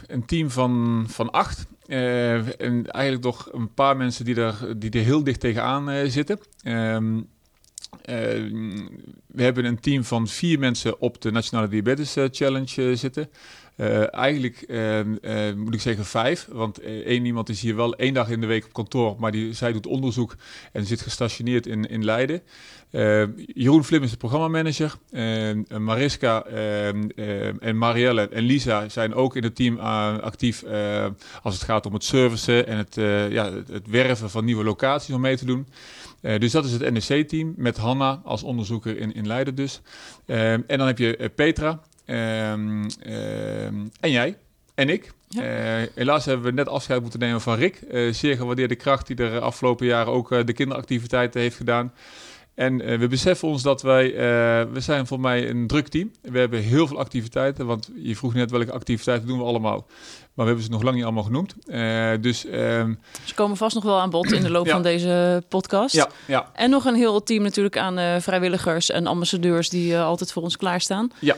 een 0.07 0.25
team 0.25 0.49
van, 0.49 1.05
van 1.09 1.31
acht. 1.31 1.65
Uh, 1.87 2.61
en 2.61 2.91
eigenlijk 2.91 3.23
toch 3.23 3.49
een 3.51 3.73
paar 3.73 3.97
mensen 3.97 4.25
die 4.25 4.35
er, 4.35 4.79
die 4.79 4.91
er 4.91 5.03
heel 5.03 5.23
dicht 5.23 5.39
tegenaan 5.39 5.89
uh, 5.89 6.09
zitten. 6.09 6.39
Um, 6.63 7.17
uh, 7.17 7.25
we 9.27 9.43
hebben 9.43 9.65
een 9.65 9.79
team 9.79 10.03
van 10.03 10.27
vier 10.27 10.59
mensen 10.59 11.01
op 11.01 11.21
de 11.21 11.31
Nationale 11.31 11.67
Diabetes 11.67 12.15
Challenge 12.31 12.95
zitten. 12.95 13.29
Eigenlijk 14.09 14.61
ehm, 14.61 15.57
moet 15.57 15.73
ik 15.73 15.81
zeggen 15.81 16.05
vijf, 16.05 16.47
want 16.51 16.79
één 16.79 17.25
iemand 17.25 17.49
is 17.49 17.61
hier 17.61 17.75
wel 17.75 17.95
één 17.95 18.13
dag 18.13 18.29
in 18.29 18.41
de 18.41 18.47
week 18.47 18.65
op 18.65 18.73
kantoor, 18.73 19.15
maar 19.19 19.31
die, 19.31 19.53
zij 19.53 19.73
doet 19.73 19.87
onderzoek 19.87 20.35
en 20.71 20.85
zit 20.85 21.01
gestationeerd 21.01 21.67
in, 21.67 21.89
in 21.89 22.05
Leiden. 22.05 22.41
Uh, 22.95 23.23
Jeroen 23.53 23.83
Flim 23.83 24.03
is 24.03 24.11
de 24.11 24.17
programmamanager. 24.17 24.93
Uh, 25.11 25.77
Mariska 25.77 26.43
en 27.59 27.77
Marielle 27.77 28.29
en 28.29 28.43
Lisa 28.43 28.89
zijn 28.89 29.13
ook 29.13 29.35
in 29.35 29.43
het 29.43 29.55
team 29.55 29.79
actief 29.79 30.63
als 31.43 31.53
het 31.53 31.63
gaat 31.63 31.85
om 31.85 31.93
het 31.93 32.03
servicen 32.03 32.67
en 32.67 32.77
het, 32.77 32.95
ja, 33.31 33.51
het, 33.71 33.87
werven 33.87 34.29
van 34.29 34.45
nieuwe 34.45 34.63
locaties 34.63 35.15
om 35.15 35.21
mee 35.21 35.37
te 35.37 35.45
doen. 35.45 35.67
dus 36.21 36.51
dat 36.51 36.65
is 36.65 36.71
het 36.71 37.09
NEC-team 37.09 37.53
met 37.57 37.77
Hanna 37.77 38.21
als 38.23 38.43
onderzoeker 38.43 38.97
in, 38.97 39.13
in 39.13 39.27
Leiden 39.27 39.55
dus. 39.55 39.81
en 40.25 40.63
dan 40.67 40.87
heb 40.87 40.97
je 40.97 41.31
Petra 41.35 41.81
ehm, 42.05 42.89
en 43.99 44.11
jij 44.11 44.37
en 44.75 44.89
ik. 44.89 45.13
Ja. 45.27 45.41
Uh, 45.81 45.87
helaas 45.95 46.25
hebben 46.25 46.45
we 46.45 46.51
net 46.51 46.69
afscheid 46.69 47.01
moeten 47.01 47.19
nemen 47.19 47.41
van 47.41 47.55
Rick. 47.55 47.81
Uh, 47.91 48.13
zeer 48.13 48.35
gewaardeerde 48.35 48.75
kracht 48.75 49.07
die 49.07 49.15
er 49.15 49.39
afgelopen 49.39 49.85
jaren 49.85 50.13
ook 50.13 50.31
uh, 50.31 50.39
de 50.45 50.53
kinderactiviteiten 50.53 51.41
heeft 51.41 51.55
gedaan. 51.55 51.93
En 52.53 52.99
we 52.99 53.07
beseffen 53.07 53.47
ons 53.47 53.61
dat 53.61 53.81
wij, 53.81 54.13
we 54.71 54.79
zijn 54.79 55.07
voor 55.07 55.19
mij 55.19 55.49
een 55.49 55.67
druk 55.67 55.87
team. 55.87 56.11
We 56.21 56.39
hebben 56.39 56.61
heel 56.61 56.87
veel 56.87 56.99
activiteiten, 56.99 57.65
want 57.65 57.89
je 57.95 58.15
vroeg 58.15 58.33
net 58.33 58.51
welke 58.51 58.71
activiteiten 58.71 59.27
doen 59.27 59.37
we 59.37 59.43
allemaal. 59.43 59.85
Maar 60.33 60.45
we 60.45 60.51
hebben 60.51 60.63
ze 60.63 60.69
nog 60.69 60.81
lang 60.81 60.95
niet 60.95 61.03
allemaal 61.03 61.23
genoemd. 61.23 61.55
Uh, 61.67 62.11
dus, 62.21 62.45
um... 62.45 62.99
Ze 63.23 63.33
komen 63.33 63.57
vast 63.57 63.75
nog 63.75 63.83
wel 63.83 63.99
aan 63.99 64.09
bod 64.09 64.31
in 64.31 64.41
de 64.41 64.49
loop 64.49 64.65
ja. 64.65 64.71
van 64.71 64.81
deze 64.81 65.43
podcast. 65.49 65.95
Ja, 65.95 66.09
ja. 66.27 66.49
En 66.53 66.69
nog 66.69 66.85
een 66.85 66.95
heel 66.95 67.23
team 67.23 67.43
natuurlijk 67.43 67.77
aan 67.77 68.21
vrijwilligers 68.21 68.89
en 68.89 69.07
ambassadeurs 69.07 69.69
die 69.69 69.97
altijd 69.97 70.31
voor 70.31 70.43
ons 70.43 70.57
klaarstaan. 70.57 71.11
Ja. 71.19 71.35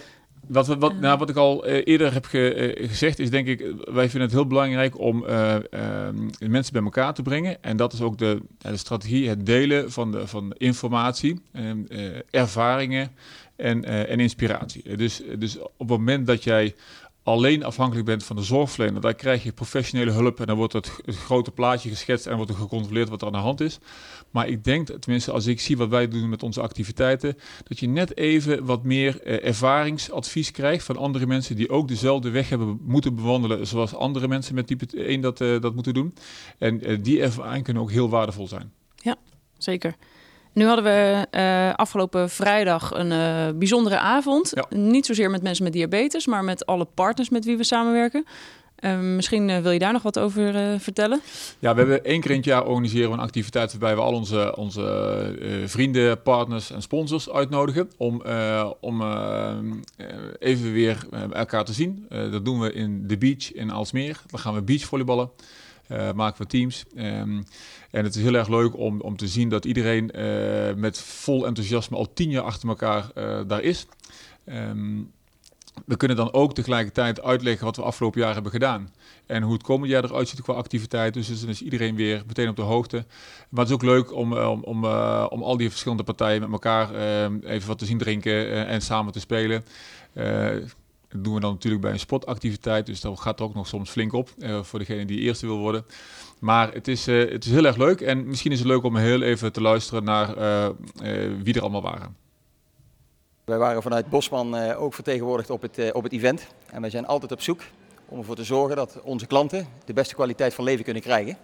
Wat, 0.48 0.68
wat, 0.68 0.94
uh, 0.94 1.00
nou, 1.00 1.18
wat 1.18 1.30
ik 1.30 1.36
al 1.36 1.68
uh, 1.68 1.82
eerder 1.84 2.14
heb 2.14 2.26
ge, 2.26 2.76
uh, 2.78 2.90
gezegd, 2.90 3.20
is 3.20 3.30
denk 3.30 3.48
ik, 3.48 3.60
wij 3.78 4.10
vinden 4.10 4.22
het 4.22 4.32
heel 4.32 4.48
belangrijk 4.48 5.00
om 5.00 5.26
ehm, 5.26 6.16
mensen 6.40 6.74
bij 6.74 6.84
elkaar 6.84 7.14
te 7.14 7.22
brengen. 7.22 7.64
En 7.64 7.78
dat 7.78 7.94
is 7.94 8.02
ook 8.02 8.18
de, 8.18 8.42
de 8.58 8.78
strategie, 8.78 9.30
het 9.30 9.46
delen 9.46 9.92
van 9.92 10.12
de, 10.12 10.28
van 10.28 10.54
informatie, 10.58 11.42
ehm, 11.54 11.78
ervaringen 12.30 13.12
en, 13.56 13.84
en 14.08 14.20
inspiratie. 14.20 14.98
Dus, 14.98 15.22
dus 15.38 15.60
op 15.60 15.72
het 15.78 15.88
moment 15.88 16.28
dat 16.28 16.44
jij 16.44 16.76
alleen 17.28 17.64
afhankelijk 17.64 18.06
bent 18.06 18.24
van 18.24 18.36
de 18.36 18.42
zorgverlener, 18.42 19.02
daar 19.02 19.14
krijg 19.14 19.44
je 19.44 19.52
professionele 19.52 20.12
hulp 20.12 20.40
en 20.40 20.46
dan 20.46 20.58
wordt 20.58 20.74
het, 20.74 20.92
grote 21.06 21.52
plaatje 21.52 21.90
geschetst 21.90 22.26
en 22.26 22.36
wordt 22.36 22.52
er 22.52 22.58
gecontroleerd 22.58 23.10
wat 23.10 23.22
er 23.22 23.28
aan 23.28 23.34
de 23.34 23.40
hand 23.40 23.62
is. 23.62 23.80
Maar 24.32 24.48
ik 24.48 24.64
denk, 24.64 24.88
tenminste 24.88 25.32
als 25.32 25.46
ik 25.46 25.60
zie 25.60 25.78
wat 25.78 25.90
wij 25.90 26.08
doen 26.08 26.30
met 26.30 26.44
onze 26.44 26.62
activiteiten, 26.62 27.38
dat 27.64 27.80
je 27.80 27.88
net 27.88 28.18
even 28.18 28.66
wat 28.66 28.84
meer 28.84 29.22
eh, 29.22 29.48
ervaringsadvies 29.48 30.52
krijgt 30.52 30.86
van 30.86 30.98
andere 30.98 31.26
mensen 31.26 31.56
die 31.56 31.70
ook 31.70 31.88
dezelfde 31.88 32.30
weg 32.30 32.50
hebben 32.50 32.80
moeten 32.84 33.16
bewandelen 33.16 33.68
zoals 33.68 33.96
andere 33.96 34.28
mensen 34.28 34.56
met 34.56 34.68
type 34.68 34.86
1 34.98 35.22
dat, 35.22 35.42
eh, 35.42 35.62
dat 35.62 35.76
moeten 35.76 35.94
doen. 35.94 36.14
En 36.58 36.84
eh, 36.84 36.98
die 37.02 37.22
ervaring 37.22 37.64
kunnen 37.64 37.84
ook 37.84 37.92
heel 37.92 38.10
waardevol 38.10 38.48
zijn. 38.48 38.72
Ja, 38.96 39.16
zeker. 39.58 39.96
Nu 40.58 40.66
hadden 40.66 40.84
we 40.84 41.28
uh, 41.32 41.74
afgelopen 41.74 42.30
vrijdag 42.30 42.92
een 42.94 43.12
uh, 43.12 43.58
bijzondere 43.58 43.98
avond. 43.98 44.52
Ja. 44.56 44.78
Niet 44.78 45.06
zozeer 45.06 45.30
met 45.30 45.42
mensen 45.42 45.64
met 45.64 45.74
diabetes, 45.74 46.28
maar 46.28 46.44
met 46.44 46.66
alle 46.66 46.86
partners 46.94 47.30
met 47.30 47.46
wie 47.46 47.58
we 47.58 47.64
samenwerken. 47.64 48.26
Uh, 48.80 49.00
misschien 49.00 49.62
wil 49.62 49.72
je 49.72 49.80
daar 49.80 49.94
nog 49.94 50.02
wat 50.02 50.20
over 50.20 50.80
vertellen? 50.80 51.22
Ja, 51.60 51.74
we 51.74 51.80
hebben 51.80 52.04
één 52.04 52.22
keer 52.22 52.32
in 52.32 52.38
het 52.38 52.46
jaar 52.46 52.66
organiseren 52.66 53.10
we 53.10 53.18
een 53.18 53.24
activiteit 53.24 53.72
waarbij 53.72 53.96
we 53.96 54.02
al 54.02 54.14
onze, 54.14 54.56
onze 54.56 55.64
vrienden, 55.66 56.22
partners 56.22 56.72
en 56.72 56.82
sponsors 56.82 57.30
uitnodigen 57.30 57.92
om, 57.98 58.24
om 58.80 59.04
even 60.40 60.74
weer 60.74 61.08
elkaar 61.32 61.66
te 61.66 61.74
zien. 61.74 62.06
dat 62.10 62.46
doen 62.46 62.60
we 62.60 62.74
in 62.74 63.08
de 63.08 63.18
beach 63.18 63.54
in 63.54 63.72
Alsmeer. 63.72 64.22
Dan 64.28 64.40
gaan 64.40 64.54
we 64.54 64.62
beachvolleyballen. 64.62 65.30
Maken 66.16 66.42
we 66.42 66.48
teams. 66.48 66.86
Um, 66.98 67.46
en 67.92 68.04
het 68.04 68.16
is 68.16 68.22
heel 68.22 68.34
erg 68.34 68.48
leuk 68.48 68.78
om, 68.78 69.02
om 69.02 69.18
te 69.18 69.28
zien 69.28 69.50
dat 69.50 69.66
iedereen 69.66 70.12
uh, 70.16 70.74
met 70.74 71.00
vol 71.00 71.46
enthousiasme 71.46 71.98
al 71.98 72.14
tien 72.14 72.30
jaar 72.30 72.44
achter 72.44 72.70
elkaar 72.70 73.12
uh, 73.16 73.40
daar 73.48 73.62
is. 73.62 73.88
Um, 74.46 75.12
we 75.86 75.98
kunnen 75.98 76.18
dan 76.18 76.34
ook 76.34 76.54
tegelijkertijd 76.54 77.22
uitleggen 77.22 77.66
wat 77.66 77.76
we 77.76 77.82
afgelopen 77.82 78.22
jaar 78.22 78.34
hebben 78.34 78.52
gedaan. 78.52 78.94
En 79.26 79.44
hoe 79.44 79.54
het 79.54 79.64
komend 79.64 79.92
jaar 79.92 80.04
eruit 80.04 80.28
ziet 80.28 80.42
qua 80.42 80.54
activiteit. 80.54 81.14
Dus 81.14 81.42
dan 81.42 81.50
is 81.50 81.62
iedereen 81.62 81.96
weer 81.96 82.24
meteen 82.28 82.50
op 82.50 82.56
de 82.56 82.62
hoogte. 82.62 83.06
Maar 83.50 83.60
het 83.60 83.70
is 83.70 83.74
ook 83.74 83.84
leuk 83.84 84.14
om, 84.14 84.34
om, 84.34 84.64
om, 84.64 84.84
uh, 84.84 85.26
om 85.30 85.44
al 85.44 85.58
die 85.58 85.70
verschillende 85.70 86.04
partijen 86.04 86.42
met 86.42 86.52
elkaar 86.52 86.96
even 87.44 87.68
wat 87.68 87.80
te 87.80 87.86
zien 87.86 87.98
drinken 87.98 88.68
en 88.68 88.82
samen 88.82 89.14
te 89.14 89.20
spelen. 89.20 89.64
Dat 91.08 91.24
doen 91.24 91.34
we 91.34 91.40
dan 91.40 91.54
natuurlijk 91.54 91.82
bij 91.82 91.92
een 91.92 92.00
sportactiviteit, 92.00 92.86
dus 92.86 93.02
dat 93.02 93.20
gaat 93.20 93.40
er 93.40 93.46
ook 93.46 93.54
nog 93.54 93.68
soms 93.68 93.90
flink 93.90 94.14
op 94.14 94.30
uh, 94.38 94.64
voor 94.64 94.80
degene 94.80 95.06
die 95.06 95.20
eerste 95.20 95.46
wil 95.46 95.58
worden. 95.58 95.86
Maar 96.40 96.74
het 96.74 96.88
is, 96.88 97.08
uh, 97.08 97.32
het 97.32 97.46
is 97.46 97.52
heel 97.52 97.66
erg 97.66 97.78
leuk 97.78 98.02
en 98.02 98.28
misschien 98.28 98.52
is 98.52 98.60
het 98.60 98.68
leuk 98.68 98.84
om 98.84 98.96
heel 98.96 99.22
even 99.22 99.52
te 99.54 99.62
luisteren 99.62 100.04
naar 100.04 100.38
uh, 100.38 100.70
wie 101.44 101.54
er 101.54 101.62
allemaal 101.62 101.82
waren. 101.82 102.16
Wij 103.46 103.58
waren 103.58 103.82
vanuit 103.82 104.10
Bosman 104.10 104.74
ook 104.74 104.94
vertegenwoordigd 104.94 105.50
op 105.50 105.62
het, 105.62 105.94
op 105.94 106.04
het 106.04 106.12
event 106.12 106.48
en 106.72 106.82
wij 106.82 106.90
zijn 106.90 107.06
altijd 107.06 107.32
op 107.32 107.42
zoek 107.42 107.62
om 108.06 108.18
ervoor 108.18 108.36
te 108.36 108.44
zorgen 108.44 108.76
dat 108.76 109.02
onze 109.04 109.26
klanten 109.26 109.68
de 109.86 109.94
beste 109.94 110.16
kwaliteit 110.16 110.54
van 110.54 110.64
leven 110.64 110.84
kunnen 110.84 111.02
krijgen. 111.02 111.38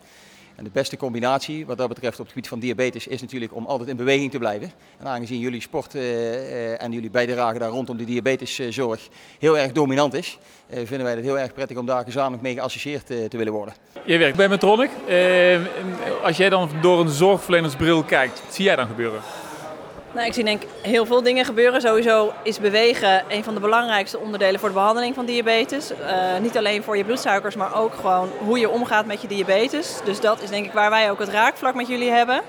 En 0.55 0.63
de 0.63 0.69
beste 0.73 0.97
combinatie 0.97 1.65
wat 1.65 1.77
dat 1.77 1.87
betreft 1.87 2.19
op 2.19 2.25
het 2.25 2.33
gebied 2.33 2.47
van 2.47 2.59
diabetes 2.59 3.07
is 3.07 3.21
natuurlijk 3.21 3.55
om 3.55 3.65
altijd 3.65 3.89
in 3.89 3.95
beweging 3.95 4.31
te 4.31 4.37
blijven. 4.37 4.71
En 4.99 5.07
aangezien 5.07 5.39
jullie 5.39 5.61
sport 5.61 5.95
uh, 5.95 6.81
en 6.81 6.91
jullie 6.91 7.09
bijdrage 7.09 7.59
daar 7.59 7.69
rondom 7.69 7.97
de 7.97 8.05
diabeteszorg 8.05 9.07
heel 9.39 9.57
erg 9.57 9.71
dominant 9.71 10.13
is, 10.13 10.37
uh, 10.69 10.75
vinden 10.75 11.03
wij 11.03 11.15
het 11.15 11.23
heel 11.23 11.39
erg 11.39 11.53
prettig 11.53 11.77
om 11.77 11.85
daar 11.85 12.03
gezamenlijk 12.03 12.41
mee 12.41 12.53
geassocieerd 12.53 13.05
te 13.05 13.37
willen 13.37 13.53
worden. 13.53 13.73
Je 14.05 14.17
werkt 14.17 14.37
bij 14.37 14.49
Metronic. 14.49 14.89
als 16.23 16.37
jij 16.37 16.49
dan 16.49 16.69
door 16.81 16.99
een 16.99 17.09
zorgverlenersbril 17.09 18.03
kijkt, 18.03 18.41
wat 18.45 18.53
zie 18.53 18.65
jij 18.65 18.75
dan 18.75 18.87
gebeuren? 18.87 19.21
Nou, 20.13 20.25
ik 20.25 20.33
zie 20.33 20.43
denk 20.43 20.63
heel 20.81 21.05
veel 21.05 21.23
dingen 21.23 21.45
gebeuren. 21.45 21.81
Sowieso 21.81 22.33
is 22.43 22.59
bewegen 22.59 23.23
een 23.27 23.43
van 23.43 23.53
de 23.53 23.59
belangrijkste 23.59 24.19
onderdelen 24.19 24.59
voor 24.59 24.69
de 24.69 24.75
behandeling 24.75 25.15
van 25.15 25.25
diabetes. 25.25 25.91
Uh, 25.91 25.97
niet 26.41 26.57
alleen 26.57 26.83
voor 26.83 26.97
je 26.97 27.03
bloedsuikers, 27.03 27.55
maar 27.55 27.75
ook 27.75 27.93
gewoon 27.93 28.29
hoe 28.39 28.59
je 28.59 28.69
omgaat 28.69 29.05
met 29.05 29.21
je 29.21 29.27
diabetes. 29.27 29.99
Dus 30.03 30.19
dat 30.19 30.41
is 30.41 30.49
denk 30.49 30.65
ik 30.65 30.73
waar 30.73 30.89
wij 30.89 31.11
ook 31.11 31.19
het 31.19 31.29
raakvlak 31.29 31.75
met 31.75 31.87
jullie 31.87 32.11
hebben. 32.11 32.41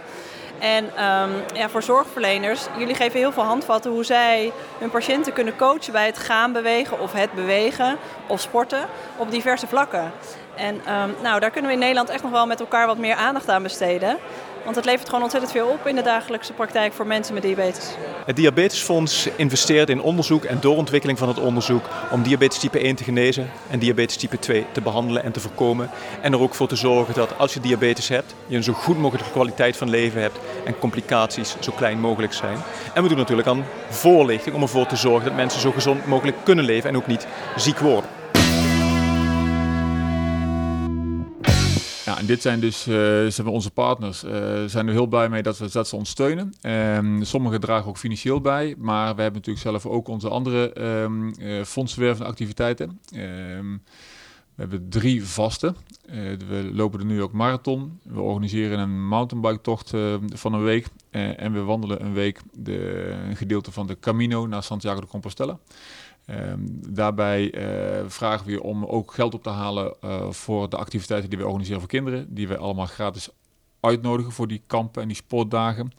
En 0.59 0.85
um, 0.85 1.42
ja, 1.54 1.68
voor 1.68 1.83
zorgverleners, 1.83 2.66
jullie 2.78 2.94
geven 2.94 3.18
heel 3.18 3.33
veel 3.33 3.42
handvatten 3.42 3.90
hoe 3.90 4.04
zij 4.04 4.52
hun 4.78 4.90
patiënten 4.90 5.33
kunnen 5.33 5.56
coachen 5.56 5.92
bij 5.92 6.06
het 6.06 6.18
gaan 6.18 6.52
bewegen 6.52 7.00
of 7.00 7.12
het 7.12 7.33
bewegen 7.33 7.97
of 8.26 8.40
sporten 8.40 8.87
op 9.16 9.30
diverse 9.30 9.66
vlakken. 9.66 10.12
En 10.54 10.75
um, 10.75 11.14
nou, 11.23 11.40
daar 11.40 11.50
kunnen 11.50 11.71
we 11.71 11.76
in 11.76 11.83
Nederland 11.83 12.09
echt 12.09 12.23
nog 12.23 12.33
wel 12.33 12.47
met 12.47 12.61
elkaar 12.61 12.87
wat 12.87 12.99
meer 12.99 13.14
aandacht 13.14 13.49
aan 13.49 13.62
besteden. 13.62 14.18
Want 14.64 14.76
het 14.76 14.85
levert 14.85 15.09
gewoon 15.09 15.23
ontzettend 15.23 15.52
veel 15.52 15.66
op 15.66 15.87
in 15.87 15.94
de 15.94 16.02
dagelijkse 16.02 16.52
praktijk 16.52 16.92
voor 16.92 17.06
mensen 17.06 17.35
met 17.35 17.42
diabetes. 17.42 17.94
Het 18.26 18.37
Diabetesfonds 18.37 19.28
investeert 19.37 19.88
in 19.90 20.00
onderzoek 20.00 20.44
en 20.44 20.61
doorontwikkeling 20.61 21.18
van 21.18 21.28
het 21.28 21.38
onderzoek 21.38 21.85
om 22.11 22.23
diabetes 22.23 22.59
type 22.59 22.78
1 22.78 22.97
te 22.97 23.04
genezen 23.04 23.50
en 23.71 23.78
diabetes 23.78 24.16
type 24.16 24.38
2 24.38 24.66
te 24.73 24.80
behandelen 24.80 25.25
en 25.25 25.33
te 25.33 25.40
voorkomen. 25.40 25.90
En 26.20 26.33
er 26.33 26.40
ook 26.40 26.55
voor 26.55 26.68
te 26.68 26.77
zorgen 26.77 27.14
dat 27.14 27.38
als 27.38 27.55
je 27.55 27.61
diabetes 27.61 28.09
hebt, 28.09 28.35
je 28.46 28.57
een 28.57 28.62
zo 28.62 28.72
goed 28.72 28.98
mogelijke 28.98 29.31
kwaliteit 29.31 29.77
van 29.77 29.90
leven 29.90 30.20
hebt 30.20 30.38
en 30.64 30.79
complicaties 30.79 31.57
zo 31.61 31.72
klein 31.72 32.00
mogelijk 32.00 32.33
zijn. 32.33 32.59
En 32.94 33.03
we 33.03 33.09
doen 33.09 33.18
natuurlijk 33.18 33.48
aan 33.48 33.64
voorlichting 33.88 34.55
om 34.55 34.62
ervoor 34.62 34.87
te 34.87 34.96
zorgen 34.96 35.24
dat 35.24 35.37
mensen 35.37 35.61
zo 35.61 35.70
gezond 35.70 36.07
mogelijk 36.07 36.37
kunnen 36.42 36.64
leven 36.64 36.90
en 36.90 36.96
ook 36.96 37.07
niet 37.07 37.27
ziek 37.57 37.79
worden. 37.79 38.23
Ja, 42.14 42.20
en 42.20 42.27
dit 42.27 42.42
zijn 42.42 42.61
dus 42.61 42.87
uh, 42.87 43.27
zijn 43.27 43.46
onze 43.46 43.70
partners. 43.70 44.24
Uh, 44.24 44.64
zijn 44.66 44.87
er 44.87 44.92
heel 44.92 45.07
blij 45.07 45.29
mee 45.29 45.42
dat, 45.42 45.59
we, 45.59 45.68
dat 45.70 45.88
ze 45.88 45.96
ons 45.96 46.11
steunen. 46.11 46.55
Um, 46.62 47.24
sommigen 47.24 47.61
dragen 47.61 47.88
ook 47.88 47.96
financieel 47.96 48.40
bij, 48.40 48.74
maar 48.79 49.14
we 49.14 49.22
hebben 49.22 49.40
natuurlijk 49.40 49.66
zelf 49.66 49.87
ook 49.87 50.09
onze 50.09 50.29
andere 50.29 50.81
um, 51.03 51.35
activiteiten. 52.22 53.00
Um, 53.14 53.83
we 54.55 54.61
hebben 54.61 54.88
drie 54.88 55.24
vaste. 55.24 55.74
we 56.48 56.70
lopen 56.72 56.98
de 56.98 57.05
New 57.05 57.16
York 57.16 57.33
Marathon. 57.33 57.98
We 58.03 58.20
organiseren 58.20 58.79
een 58.79 59.07
mountainbike-tocht 59.07 59.92
van 60.33 60.53
een 60.53 60.62
week. 60.62 60.87
en 61.11 61.53
we 61.53 61.61
wandelen 61.61 62.05
een 62.05 62.12
week 62.12 62.40
de, 62.53 63.09
een 63.29 63.37
gedeelte 63.37 63.72
van 63.72 63.87
de 63.87 63.98
Camino 64.00 64.46
naar 64.46 64.62
Santiago 64.62 65.00
de 65.00 65.07
Compostela. 65.07 65.59
Um, 66.30 66.80
daarbij 66.88 67.54
uh, 67.54 68.08
vragen 68.08 68.46
we 68.46 68.52
je 68.52 68.62
om 68.62 68.84
ook 68.84 69.12
geld 69.12 69.34
op 69.34 69.42
te 69.42 69.50
halen 69.50 69.94
uh, 70.04 70.30
voor 70.30 70.70
de 70.70 70.76
activiteiten 70.76 71.30
die 71.30 71.38
we 71.38 71.46
organiseren 71.46 71.80
voor 71.80 71.88
kinderen. 71.88 72.34
Die 72.34 72.48
we 72.48 72.56
allemaal 72.56 72.87
gratis 72.87 73.28
uitnodigen 73.80 74.32
voor 74.32 74.48
die 74.48 74.62
kampen 74.66 75.02
en 75.02 75.08
die 75.08 75.16
sportdagen. 75.16 75.92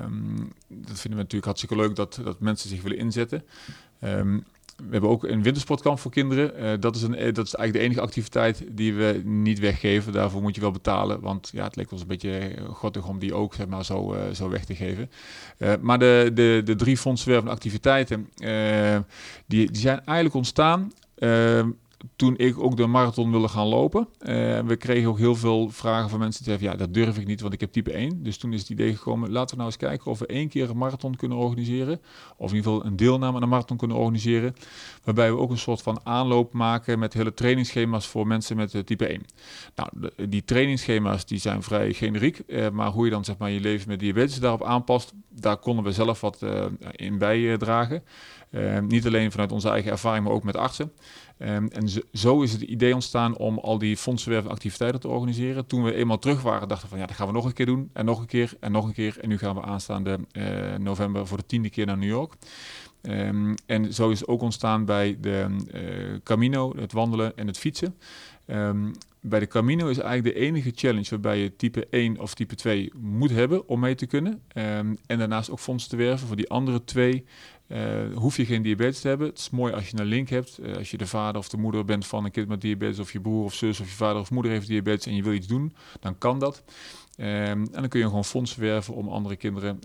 Um, 0.00 0.52
dat 0.68 1.00
vinden 1.00 1.10
we 1.10 1.16
natuurlijk 1.16 1.44
hartstikke 1.44 1.76
leuk 1.76 1.96
dat, 1.96 2.20
dat 2.24 2.40
mensen 2.40 2.68
zich 2.68 2.82
willen 2.82 2.98
inzetten. 2.98 3.44
Um, 4.00 4.44
we 4.76 4.90
hebben 4.90 5.10
ook 5.10 5.24
een 5.24 5.42
wintersportkamp 5.42 5.98
voor 5.98 6.10
kinderen. 6.10 6.62
Uh, 6.62 6.72
dat, 6.80 6.96
is 6.96 7.02
een, 7.02 7.10
dat 7.10 7.46
is 7.46 7.54
eigenlijk 7.54 7.72
de 7.72 7.78
enige 7.78 8.00
activiteit 8.00 8.64
die 8.70 8.94
we 8.94 9.20
niet 9.24 9.58
weggeven. 9.58 10.12
Daarvoor 10.12 10.42
moet 10.42 10.54
je 10.54 10.60
wel 10.60 10.70
betalen. 10.70 11.20
Want 11.20 11.50
ja, 11.52 11.64
het 11.64 11.76
lijkt 11.76 11.92
ons 11.92 12.00
een 12.00 12.06
beetje 12.06 12.52
grottig 12.72 13.08
om 13.08 13.18
die 13.18 13.34
ook 13.34 13.54
zeg 13.54 13.66
maar, 13.66 13.84
zo, 13.84 14.16
zo 14.32 14.48
weg 14.48 14.64
te 14.64 14.74
geven. 14.74 15.10
Maar 15.80 15.98
de, 15.98 16.30
de, 16.34 16.60
de 16.64 16.74
drie 16.74 16.96
fondswervende 16.96 17.50
activiteiten, 17.50 18.28
die, 19.46 19.70
die 19.70 19.80
zijn 19.80 20.04
eigenlijk 20.04 20.34
ontstaan 20.36 20.92
toen 22.16 22.36
ik 22.36 22.62
ook 22.62 22.76
de 22.76 22.86
marathon 22.86 23.30
wilde 23.30 23.48
gaan 23.48 23.66
lopen. 23.66 24.08
Uh, 24.20 24.26
we 24.60 24.76
kregen 24.78 25.08
ook 25.08 25.18
heel 25.18 25.36
veel 25.36 25.70
vragen 25.70 26.10
van 26.10 26.18
mensen 26.18 26.44
die 26.44 26.52
zeiden, 26.52 26.78
ja, 26.78 26.84
dat 26.84 26.94
durf 26.94 27.18
ik 27.18 27.26
niet, 27.26 27.40
want 27.40 27.52
ik 27.52 27.60
heb 27.60 27.72
type 27.72 27.92
1. 27.92 28.22
Dus 28.22 28.38
toen 28.38 28.52
is 28.52 28.60
het 28.60 28.68
idee 28.68 28.96
gekomen, 28.96 29.30
laten 29.30 29.50
we 29.50 29.56
nou 29.56 29.66
eens 29.66 29.76
kijken 29.76 30.10
of 30.10 30.18
we 30.18 30.26
één 30.26 30.48
keer 30.48 30.70
een 30.70 30.76
marathon 30.76 31.16
kunnen 31.16 31.38
organiseren. 31.38 32.00
Of 32.36 32.50
in 32.50 32.56
ieder 32.56 32.72
geval 32.72 32.86
een 32.86 32.96
deelname 32.96 33.36
aan 33.36 33.42
een 33.42 33.48
marathon 33.48 33.76
kunnen 33.76 33.96
organiseren. 33.96 34.54
Waarbij 35.04 35.32
we 35.32 35.38
ook 35.38 35.50
een 35.50 35.58
soort 35.58 35.82
van 35.82 36.00
aanloop 36.02 36.52
maken 36.52 36.98
met 36.98 37.14
hele 37.14 37.34
trainingsschema's 37.34 38.06
voor 38.06 38.26
mensen 38.26 38.56
met 38.56 38.74
uh, 38.74 38.82
type 38.82 39.06
1. 39.06 39.22
Nou, 39.74 39.88
die 40.28 40.44
trainingsschema's 40.44 41.26
die 41.26 41.38
zijn 41.38 41.62
vrij 41.62 41.92
generiek. 41.92 42.42
Uh, 42.46 42.68
maar 42.70 42.90
hoe 42.90 43.04
je 43.04 43.10
dan 43.10 43.24
zeg 43.24 43.36
maar 43.38 43.50
je 43.50 43.60
leven 43.60 43.88
met 43.88 43.98
diabetes 43.98 44.40
daarop 44.40 44.64
aanpast, 44.64 45.12
daar 45.28 45.56
konden 45.56 45.84
we 45.84 45.92
zelf 45.92 46.20
wat 46.20 46.42
in 46.92 47.18
bijdragen. 47.18 48.02
Niet 48.88 49.06
alleen 49.06 49.30
vanuit 49.30 49.52
onze 49.52 49.68
eigen 49.68 49.90
ervaring, 49.90 50.24
maar 50.24 50.34
ook 50.34 50.44
met 50.44 50.56
artsen. 50.56 50.92
Um, 51.38 51.68
en 51.68 51.88
zo, 52.12 52.42
is 52.42 52.52
het 52.52 52.60
idee 52.60 52.94
ontstaan 52.94 53.36
om 53.36 53.58
al 53.58 53.78
die 53.78 53.96
fondsenwervende 53.96 54.54
activiteiten 54.54 55.00
te 55.00 55.08
organiseren. 55.08 55.66
Toen 55.66 55.84
we 55.84 55.94
eenmaal 55.94 56.18
terug 56.18 56.42
waren, 56.42 56.68
dachten 56.68 56.84
we 56.84 56.90
van 56.90 56.98
ja, 56.98 57.06
dat 57.06 57.16
gaan 57.16 57.26
we 57.26 57.32
nog 57.32 57.44
een 57.44 57.52
keer 57.52 57.66
doen. 57.66 57.90
En 57.92 58.04
nog 58.04 58.20
een 58.20 58.26
keer 58.26 58.52
en 58.60 58.72
nog 58.72 58.84
een 58.86 58.92
keer. 58.92 59.16
En 59.20 59.28
nu 59.28 59.38
gaan 59.38 59.54
we 59.54 59.62
aanstaande 59.62 60.18
uh, 60.32 60.74
november 60.76 61.26
voor 61.26 61.36
de 61.36 61.46
tiende 61.46 61.70
keer 61.70 61.86
naar 61.86 61.98
New 61.98 62.08
York. 62.08 62.34
Um, 63.02 63.54
en 63.66 63.94
zo 63.94 64.10
is 64.10 64.20
het 64.20 64.28
ook 64.28 64.42
ontstaan 64.42 64.84
bij 64.84 65.16
de 65.20 65.46
uh, 65.74 66.18
Camino, 66.22 66.72
het 66.76 66.92
wandelen 66.92 67.36
en 67.36 67.46
het 67.46 67.58
fietsen. 67.58 67.94
Bij 69.20 69.40
de 69.40 69.46
Camino 69.46 69.88
is 69.88 69.98
eigenlijk 69.98 70.36
de 70.36 70.42
enige 70.42 70.72
challenge 70.74 71.10
waarbij 71.10 71.38
je 71.38 71.56
type 71.56 71.86
1 71.90 72.20
of 72.20 72.34
type 72.34 72.54
2 72.54 72.92
moet 72.96 73.30
hebben 73.30 73.68
om 73.68 73.80
mee 73.80 73.94
te 73.94 74.06
kunnen. 74.06 74.42
En 74.52 74.98
daarnaast 75.06 75.50
ook 75.50 75.60
fondsen 75.60 75.90
te 75.90 75.96
werven 75.96 76.26
voor 76.26 76.36
die 76.36 76.50
andere 76.50 76.84
twee 76.84 77.24
uh, 77.68 78.14
hoef 78.14 78.36
je 78.36 78.44
geen 78.44 78.62
diabetes 78.62 79.00
te 79.00 79.08
hebben. 79.08 79.26
Het 79.26 79.38
is 79.38 79.50
mooi 79.50 79.72
als 79.72 79.90
je 79.90 79.98
een 79.98 80.06
link 80.06 80.28
hebt. 80.28 80.58
Uh, 80.60 80.76
als 80.76 80.90
je 80.90 80.96
de 80.96 81.06
vader 81.06 81.40
of 81.40 81.48
de 81.48 81.56
moeder 81.56 81.84
bent 81.84 82.06
van 82.06 82.24
een 82.24 82.30
kind 82.30 82.48
met 82.48 82.60
diabetes, 82.60 82.98
of 82.98 83.12
je 83.12 83.20
broer 83.20 83.44
of 83.44 83.54
zus 83.54 83.80
of 83.80 83.88
je 83.88 83.94
vader 83.94 84.20
of 84.20 84.30
moeder 84.30 84.52
heeft 84.52 84.66
diabetes 84.66 85.06
en 85.06 85.14
je 85.14 85.22
wil 85.22 85.32
iets 85.32 85.46
doen, 85.46 85.74
dan 86.00 86.18
kan 86.18 86.38
dat. 86.38 86.62
Um, 87.16 87.26
en 87.26 87.68
dan 87.72 87.88
kun 87.88 88.00
je 88.00 88.06
gewoon 88.06 88.24
fondsen 88.24 88.60
werven 88.60 88.94
om 88.94 89.08
andere 89.08 89.36
kinderen 89.36 89.78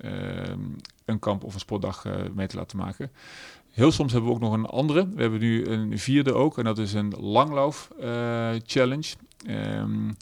um, 0.51 0.75
een 1.05 1.19
kamp 1.19 1.43
of 1.43 1.53
een 1.53 1.59
sportdag 1.59 2.05
uh, 2.05 2.13
mee 2.33 2.47
te 2.47 2.55
laten 2.55 2.77
maken. 2.77 3.11
Heel 3.71 3.91
soms 3.91 4.11
hebben 4.11 4.29
we 4.29 4.35
ook 4.35 4.41
nog 4.41 4.53
een 4.53 4.65
andere. 4.65 5.09
We 5.09 5.21
hebben 5.21 5.39
nu 5.39 5.65
een 5.65 5.99
vierde 5.99 6.33
ook. 6.33 6.57
En 6.57 6.63
dat 6.63 6.77
is 6.77 6.93
een 6.93 7.13
langlauf 7.19 7.89
challenge. 8.65 9.13
Um, 9.47 10.17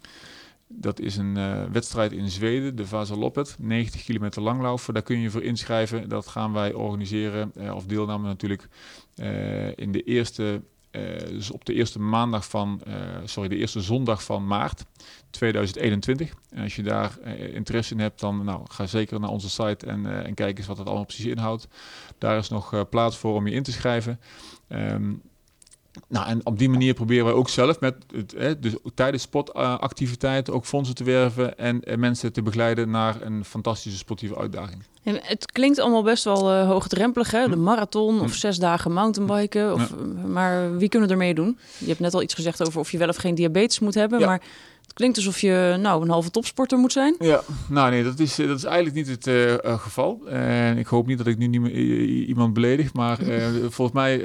dat 0.68 1.00
is 1.00 1.18
een 1.18 1.38
uh, 1.38 1.64
wedstrijd 1.72 2.12
in 2.12 2.30
Zweden, 2.30 2.76
de 2.76 2.88
Vasaloppet. 2.88 3.56
90 3.60 4.04
kilometer 4.04 4.42
langlaufen. 4.42 4.94
Daar 4.94 5.04
kun 5.04 5.20
je 5.20 5.30
voor 5.30 5.44
inschrijven. 5.44 6.10
Dat 6.10 6.28
gaan 6.28 6.54
wij 6.54 6.74
organiseren, 6.74 7.52
uh, 7.58 7.76
of 7.76 7.86
deelname 7.86 8.28
natuurlijk, 8.28 8.68
uh, 9.16 9.78
in 9.78 9.92
de 9.92 10.04
eerste, 10.04 10.62
dus 11.28 11.52
op 11.52 11.66
de 11.66 11.74
eerste 11.74 12.00
maandag 12.00 12.50
van, 12.50 12.82
sorry, 13.24 13.50
de 13.50 13.56
eerste 13.56 13.82
zondag 13.82 14.24
van 14.24 14.48
maart 14.48 14.86
2021. 15.30 16.34
En 16.50 16.64
als 16.64 16.76
je 16.76 16.84
daar 16.84 17.20
interesse 17.54 17.94
in 17.94 18.00
hebt, 18.00 18.20
dan 18.20 18.46
nou, 18.46 18.62
ga 18.70 18.86
zeker 18.86 19.20
naar 19.20 19.30
onze 19.30 19.50
site 19.50 19.86
en, 19.86 20.26
en 20.26 20.34
kijk 20.34 20.58
eens 20.58 20.68
wat 20.68 20.78
het 20.78 20.88
allemaal 20.88 21.06
precies 21.06 21.26
inhoudt. 21.26 21.68
Daar 22.18 22.38
is 22.38 22.50
nog 22.50 22.90
plaats 22.90 23.18
voor 23.18 23.36
om 23.36 23.48
je 23.48 23.54
in 23.54 23.64
te 23.64 23.72
schrijven. 23.72 24.20
Um, 24.70 25.22
nou, 26.08 26.28
en 26.28 26.46
op 26.46 26.58
die 26.58 26.70
manier 26.70 26.94
proberen 26.94 27.26
wij 27.26 27.34
ook 27.34 27.50
zelf 27.50 27.80
met 27.80 27.96
het, 28.16 28.34
hè, 28.38 28.60
dus 28.60 28.74
tijdens 28.96 29.24
sportactiviteiten 29.24 30.54
ook 30.54 30.66
fondsen 30.66 30.96
te 30.96 31.04
werven 31.04 31.58
en, 31.58 31.84
en, 31.84 32.00
mensen 32.00 32.34
te 32.34 32.42
begeleiden 32.42 32.90
naar 32.90 33.22
een 33.22 33.46
fantastische 33.46 33.98
sportieve 33.98 34.38
uitdaging. 34.38 34.84
En 35.04 35.20
het 35.22 35.52
klinkt 35.52 35.80
allemaal 35.80 36.04
best 36.04 36.24
wel 36.24 36.54
uh, 36.54 36.68
hoogdrempelig, 36.68 37.32
hè? 37.32 37.48
de 37.48 37.56
hm. 37.56 37.64
marathon 37.64 38.22
of 38.22 38.32
hm. 38.32 38.38
zes 38.38 38.58
dagen 38.58 38.94
mountainbiken. 38.94 39.74
Of, 39.74 39.90
ja. 39.90 40.28
Maar 40.28 40.78
wie 40.78 40.90
kunnen 40.90 41.10
ermee 41.10 41.34
doen? 41.34 41.58
Je 41.78 41.88
hebt 41.88 42.00
net 42.00 42.14
al 42.14 42.22
iets 42.22 42.34
gezegd 42.34 42.68
over 42.68 42.80
of 42.80 42.92
je 42.92 42.98
wel 42.98 43.08
of 43.10 43.16
geen 43.16 43.36
diabetes 43.36 43.80
moet 43.80 43.96
hebben, 43.96 44.20
ja. 44.20 44.26
maar 44.26 44.42
het 44.88 44.96
klinkt 44.96 45.18
alsof 45.18 45.40
je 45.40 45.78
nou 45.80 46.02
een 46.02 46.10
halve 46.10 46.32
topsporter 46.32 46.78
moet 46.78 46.92
zijn. 46.92 47.16
Ja, 47.20 47.42
nou 47.70 47.92
nee, 47.92 48.04
dat 48.04 48.20
is, 48.20 48.40
eh, 48.40 48.48
dat 48.48 48.58
is 48.58 48.64
eigenlijk 48.64 48.96
niet 48.96 49.08
het 49.08 49.28
uh, 49.28 49.52
uh, 49.52 49.58
geval. 49.80 50.28
En 50.28 50.78
ik 50.78 50.88
hoop 50.88 51.08
niet 51.08 51.18
dat 51.18 51.28
ik 51.28 51.38
nu 51.38 51.48
niet 51.48 51.72
iemand 52.28 52.54
beledig. 52.54 52.94
Maar 52.94 53.18
volgens 53.76 53.92
mij 53.92 54.18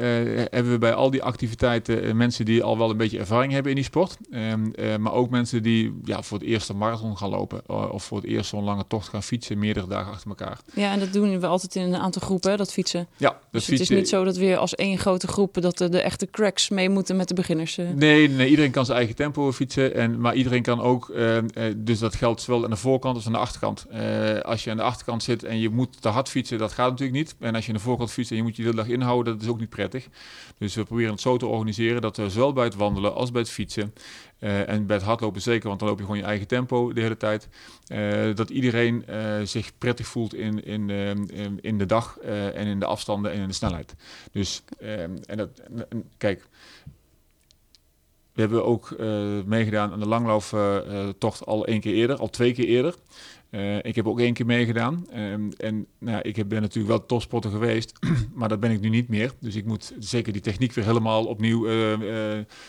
hebben 0.51 0.73
we 0.73 0.79
bij 0.79 0.95
al 0.95 1.11
die 1.11 1.23
activiteiten 1.23 2.17
mensen 2.17 2.45
die 2.45 2.63
al 2.63 2.79
wel 2.79 2.91
een 2.91 2.97
beetje 2.97 3.19
ervaring 3.19 3.53
hebben 3.53 3.71
in 3.71 3.77
die 3.77 3.87
sport. 3.87 4.17
Ehm, 4.31 5.03
maar 5.03 5.13
ook 5.13 5.31
mensen 5.31 5.63
die 5.63 6.01
ja, 6.05 6.23
voor 6.23 6.39
het 6.39 6.47
eerst 6.47 6.69
een 6.69 6.79
marathon 6.79 7.17
gaan 7.17 7.31
lopen. 7.31 7.93
of 7.93 8.05
voor 8.05 8.19
het 8.19 8.27
eerst 8.27 8.51
zo'n 8.51 8.65
lange 8.65 8.85
tocht 8.89 9.09
gaan 9.09 9.23
fietsen, 9.23 9.59
meerdere 9.59 9.87
dagen 9.87 10.13
achter 10.13 10.29
elkaar. 10.29 10.59
Ja, 10.75 10.93
en 10.93 10.99
dat 10.99 11.13
doen 11.13 11.41
we 11.41 11.47
altijd 11.47 11.75
in 11.75 11.83
een 11.83 12.01
aantal 12.01 12.23
groepen, 12.23 12.57
dat 12.59 12.73
fietsen. 12.73 13.07
Ja, 13.17 13.29
dat 13.29 13.41
dus 13.51 13.65
fietsen. 13.65 13.73
het 13.73 13.91
is 13.91 13.99
niet 13.99 14.09
zo 14.09 14.25
dat 14.25 14.37
we 14.37 14.57
als 14.57 14.75
één 14.75 14.99
grote 14.99 15.27
groep 15.27 15.61
dat 15.61 15.79
de, 15.79 15.89
de 15.89 16.01
echte 16.01 16.31
cracks 16.31 16.69
mee 16.69 16.89
moeten 16.89 17.17
met 17.17 17.29
de 17.29 17.35
beginners. 17.35 17.77
Nee, 17.95 18.29
nee, 18.29 18.49
iedereen 18.49 18.71
kan 18.71 18.85
zijn 18.85 18.99
eigen 18.99 19.17
tempo 19.17 19.53
fietsen. 19.53 19.95
En, 19.95 20.21
maar 20.21 20.35
iedereen 20.35 20.52
kan 20.61 20.81
ook, 20.81 21.09
uh, 21.09 21.39
dus 21.77 21.99
dat 21.99 22.15
geldt 22.15 22.41
zowel 22.41 22.65
aan 22.65 22.71
de 22.71 22.77
voorkant 22.77 23.17
als 23.17 23.27
aan 23.27 23.33
de 23.33 23.39
achterkant. 23.39 23.87
Uh, 23.93 24.41
als 24.41 24.65
je 24.65 24.71
aan 24.71 24.77
de 24.77 24.83
achterkant 24.83 25.23
zit 25.23 25.45
en 25.45 25.59
je 25.59 25.69
moet 25.69 26.03
te 26.03 26.09
hard 26.09 26.29
fietsen, 26.29 26.59
dat 26.59 26.73
gaat 26.73 26.91
natuurlijk 26.91 27.19
niet. 27.19 27.35
En 27.39 27.55
als 27.55 27.67
je 27.67 27.71
aan 27.71 27.77
de 27.77 27.85
voorkant 27.85 28.11
fietst 28.11 28.31
en 28.31 28.37
je 28.37 28.43
moet 28.43 28.57
je 28.57 28.63
de 28.63 28.69
hele 28.69 28.83
dag 28.83 28.91
inhouden, 28.91 29.33
dat 29.33 29.43
is 29.43 29.49
ook 29.49 29.61
niet 29.61 29.69
prettig. 29.69 30.09
Dus 30.59 30.75
we 30.75 30.85
proberen 30.85 31.13
het 31.13 31.21
zo 31.21 31.37
te 31.37 31.47
organiseren 31.47 32.03
dat 32.03 32.17
we 32.17 32.31
zowel 32.31 32.53
bij 32.53 32.65
het 32.65 32.75
wandelen 32.75 33.15
als 33.15 33.31
bij 33.31 33.41
het 33.41 33.51
fietsen 33.51 33.95
en 34.39 34.87
bij 34.87 34.97
het 34.97 35.05
hardlopen 35.05 35.43
zeker, 35.43 35.69
want 35.69 35.81
dan 35.81 35.89
loop 35.89 35.99
je 35.99 36.05
gewoon 36.05 36.21
je 36.21 36.27
eigen 36.27 36.47
tempo 36.47 36.93
de 36.93 37.01
hele 37.01 37.17
tijd. 37.17 37.49
Dat 38.37 38.51
iedereen 38.51 39.05
zich 39.45 39.79
prettig 39.79 40.07
voelt 40.07 40.35
in, 40.35 40.65
in, 40.65 40.91
in, 41.31 41.59
in 41.61 41.79
de 41.79 41.87
dag 41.87 42.19
en 42.19 42.67
in 42.67 42.79
de 42.79 42.87
afstanden 42.87 43.33
en 43.33 43.41
in 43.41 43.49
de 43.49 43.55
snelheid. 43.55 43.95
Dus, 44.33 44.63
en 45.27 45.37
dat, 45.37 45.63
kijk, 46.17 46.49
we 48.33 48.41
hebben 48.41 48.65
ook 48.65 48.91
uh, 48.91 49.43
meegedaan 49.47 49.93
aan 49.93 50.01
de 50.01 50.09
langlauftocht 50.09 51.47
al 51.47 51.67
één 51.67 51.81
keer 51.81 51.95
eerder, 51.95 52.17
al 52.17 52.31
twee 52.31 52.53
keer 52.53 52.67
eerder. 52.67 52.95
Uh, 53.51 53.77
ik 53.77 53.95
heb 53.95 54.09
ook 54.09 54.21
één 54.21 54.33
keer 54.33 54.47
meegedaan. 54.47 55.07
Um, 55.17 55.53
en 55.57 55.87
nou, 55.99 56.23
ik 56.23 56.49
ben 56.49 56.61
natuurlijk 56.61 56.97
wel 56.97 57.07
topsporter 57.07 57.51
geweest, 57.51 57.99
maar 58.35 58.49
dat 58.49 58.61
ben 58.61 58.71
ik 58.71 58.81
nu 58.81 58.89
niet 58.89 59.09
meer. 59.09 59.33
Dus 59.41 59.55
ik 59.55 59.65
moet 59.65 59.95
zeker 59.99 60.33
die 60.33 60.43
techniek 60.43 60.73
weer 60.73 60.85
helemaal 60.85 61.25
opnieuw 61.25 61.67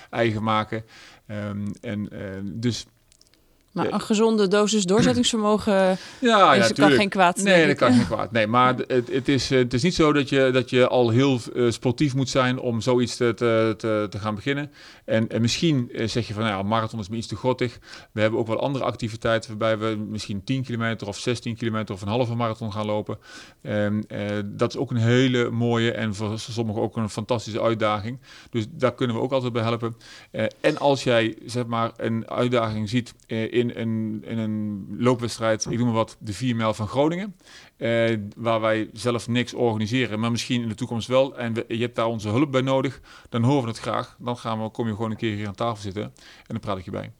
eigen 0.09 0.43
maken. 0.43 0.83
Um, 1.27 1.71
en 1.81 2.09
dus 2.43 2.85
maar 3.73 3.93
een 3.93 4.01
gezonde 4.01 4.47
dosis 4.47 4.83
doorzettingsvermogen 4.83 5.73
ja, 6.19 6.53
is, 6.53 6.67
ja, 6.67 6.73
kan 6.73 6.91
geen 6.91 7.09
kwaad. 7.09 7.43
Nee, 7.43 7.67
dat 7.67 7.75
kan 7.75 7.93
geen 7.93 8.05
kwaad. 8.05 8.31
Nee, 8.31 8.47
maar 8.47 8.75
het, 8.87 9.07
het, 9.11 9.27
is, 9.27 9.49
het 9.49 9.73
is 9.73 9.83
niet 9.83 9.95
zo 9.95 10.13
dat 10.13 10.29
je, 10.29 10.49
dat 10.53 10.69
je 10.69 10.87
al 10.87 11.09
heel 11.09 11.39
uh, 11.53 11.71
sportief 11.71 12.15
moet 12.15 12.29
zijn 12.29 12.59
om 12.59 12.81
zoiets 12.81 13.15
te, 13.15 13.33
te, 13.35 14.07
te, 14.09 14.19
gaan 14.19 14.35
beginnen. 14.35 14.71
En, 15.05 15.29
en 15.29 15.41
misschien 15.41 15.91
zeg 16.05 16.27
je 16.27 16.33
van, 16.33 16.43
nou 16.43 16.55
ja, 16.55 16.63
marathon 16.63 16.99
is 16.99 17.09
me 17.09 17.15
iets 17.15 17.27
te 17.27 17.35
grottig. 17.35 17.79
We 18.11 18.21
hebben 18.21 18.39
ook 18.39 18.47
wel 18.47 18.59
andere 18.59 18.83
activiteiten 18.83 19.57
waarbij 19.57 19.77
we 19.77 19.95
misschien 19.95 20.43
10 20.43 20.63
kilometer 20.63 21.07
of 21.07 21.17
16 21.17 21.55
kilometer 21.55 21.95
of 21.95 22.01
een 22.01 22.07
halve 22.07 22.35
marathon 22.35 22.71
gaan 22.71 22.85
lopen. 22.85 23.17
Uh, 23.61 23.87
dat 24.45 24.73
is 24.73 24.79
ook 24.79 24.91
een 24.91 24.97
hele 24.97 25.49
mooie 25.49 25.91
en 25.91 26.15
voor 26.15 26.39
sommigen 26.39 26.81
ook 26.81 26.97
een 26.97 27.09
fantastische 27.09 27.61
uitdaging. 27.61 28.19
Dus 28.49 28.65
daar 28.69 28.93
kunnen 28.93 29.15
we 29.15 29.21
ook 29.21 29.31
altijd 29.31 29.53
bij 29.53 29.63
helpen. 29.63 29.95
Uh, 30.31 30.45
en 30.61 30.77
als 30.77 31.03
jij, 31.03 31.37
zeg 31.45 31.65
maar, 31.65 31.91
een 31.97 32.29
uitdaging 32.29 32.89
ziet 32.89 33.13
in 33.27 33.62
in 33.69 33.81
een, 33.81 34.23
in 34.25 34.37
een 34.37 34.85
loopwedstrijd, 34.97 35.65
ik 35.69 35.77
noem 35.77 35.85
maar 35.85 35.95
wat, 35.95 36.17
de 36.19 36.33
4 36.33 36.55
mijl 36.55 36.73
van 36.73 36.87
Groningen. 36.87 37.35
Uh, 37.77 38.17
waar 38.35 38.61
wij 38.61 38.89
zelf 38.93 39.27
niks 39.27 39.53
organiseren, 39.53 40.19
maar 40.19 40.31
misschien 40.31 40.61
in 40.61 40.67
de 40.67 40.75
toekomst 40.75 41.07
wel. 41.07 41.37
En 41.37 41.53
we, 41.53 41.65
je 41.67 41.81
hebt 41.81 41.95
daar 41.95 42.05
onze 42.05 42.29
hulp 42.29 42.51
bij 42.51 42.61
nodig. 42.61 43.01
Dan 43.29 43.43
horen 43.43 43.63
we 43.63 43.69
het 43.69 43.79
graag. 43.79 44.15
Dan 44.19 44.37
gaan 44.37 44.63
we, 44.63 44.69
kom 44.69 44.87
je 44.87 44.95
gewoon 44.95 45.11
een 45.11 45.17
keer 45.17 45.35
hier 45.35 45.47
aan 45.47 45.55
tafel 45.55 45.81
zitten 45.81 46.03
en 46.03 46.11
dan 46.47 46.59
praat 46.59 46.77
ik 46.77 46.85
je 46.85 46.91
bij. 46.91 47.11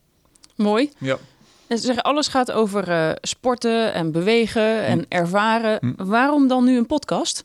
Mooi. 0.55 0.91
Ja. 0.97 1.17
En 1.67 1.77
ze 1.77 1.85
zeggen, 1.85 2.03
alles 2.03 2.27
gaat 2.27 2.51
over 2.51 2.89
uh, 2.89 3.11
sporten 3.21 3.93
en 3.93 4.11
bewegen 4.11 4.83
en 4.83 4.99
hm. 4.99 5.05
ervaren. 5.07 5.77
Hm. 5.79 6.05
Waarom 6.05 6.47
dan 6.47 6.65
nu 6.65 6.77
een 6.77 6.85
podcast? 6.85 7.43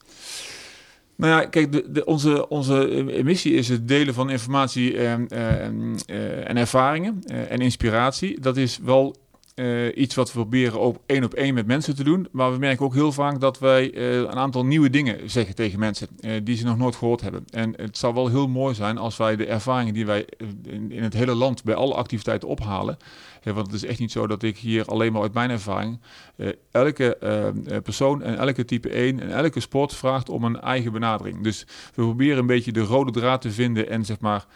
Nou 1.19 1.33
ja, 1.33 1.47
kijk, 1.49 1.73
de, 1.73 1.91
de, 1.91 2.05
onze, 2.05 2.49
onze 2.49 3.05
missie 3.25 3.55
is 3.55 3.69
het 3.69 3.89
delen 3.89 4.15
van 4.15 4.31
informatie 4.31 4.99
en, 4.99 5.27
uh, 5.33 6.49
en 6.49 6.57
ervaringen 6.57 7.23
uh, 7.27 7.51
en 7.51 7.59
inspiratie. 7.59 8.41
Dat 8.41 8.57
is 8.57 8.79
wel 8.83 9.17
uh, 9.59 9.97
iets 9.97 10.15
wat 10.15 10.33
we 10.33 10.39
proberen 10.39 10.81
op 10.81 11.03
één 11.07 11.25
op 11.25 11.35
één 11.35 11.55
met 11.55 11.67
mensen 11.67 11.97
te 11.97 12.05
doen. 12.05 12.29
Maar 12.33 12.53
we 12.53 12.59
merken 12.59 12.85
ook 12.85 12.95
heel 12.95 13.13
vaak 13.13 13.41
dat 13.41 13.59
wij 13.59 13.95
uh, 13.95 14.17
een 14.17 14.37
aantal 14.37 14.65
nieuwe 14.65 14.91
dingen 14.91 15.31
zeggen 15.31 15.55
tegen 15.55 15.79
mensen 15.79 16.09
uh, 16.21 16.33
die 16.43 16.57
ze 16.57 16.65
nog 16.65 16.79
nooit 16.79 16.97
gehoord 16.97 17.21
hebben. 17.21 17.45
En 17.51 17.75
het 17.77 17.99
zou 17.99 18.15
wel 18.15 18.29
heel 18.29 18.49
mooi 18.49 18.75
zijn 18.75 18.99
als 18.99 19.17
wij 19.17 19.37
de 19.37 19.47
ervaringen 19.47 19.95
die 19.95 20.07
wij 20.07 20.27
in, 20.63 20.93
in 20.93 21.03
het 21.03 21.15
hele 21.15 21.35
land 21.35 21.65
bij 21.65 21.75
alle 21.75 21.95
activiteiten 21.95 22.49
ophalen. 22.49 22.97
want 23.43 23.67
het 23.67 23.75
is 23.75 23.85
echt 23.85 23.99
niet 23.99 24.13
zo 24.13 24.27
dat 24.27 24.43
ik 24.43 24.59
hier 24.59 24.85
alleen 24.85 25.13
maar 25.13 25.23
uit 25.23 25.35
mijn 25.35 25.51
ervaring. 25.51 26.01
elke 26.71 27.17
persoon 27.83 28.23
en 28.23 28.39
elke 28.39 28.65
type 28.65 28.89
1 28.89 29.21
en 29.21 29.31
elke 29.31 29.61
sport 29.61 29.95
vraagt 29.95 30.29
om 30.29 30.45
een 30.45 30.61
eigen 30.61 30.93
benadering. 30.93 31.43
Dus 31.43 31.67
we 31.95 32.03
proberen 32.03 32.39
een 32.39 32.47
beetje 32.47 32.73
de 32.73 32.81
rode 32.81 33.13
draad 33.13 33.41
te 33.41 33.51
vinden 33.51 33.89
en 33.89 34.05
zeg 34.05 34.21
maar 34.21 34.47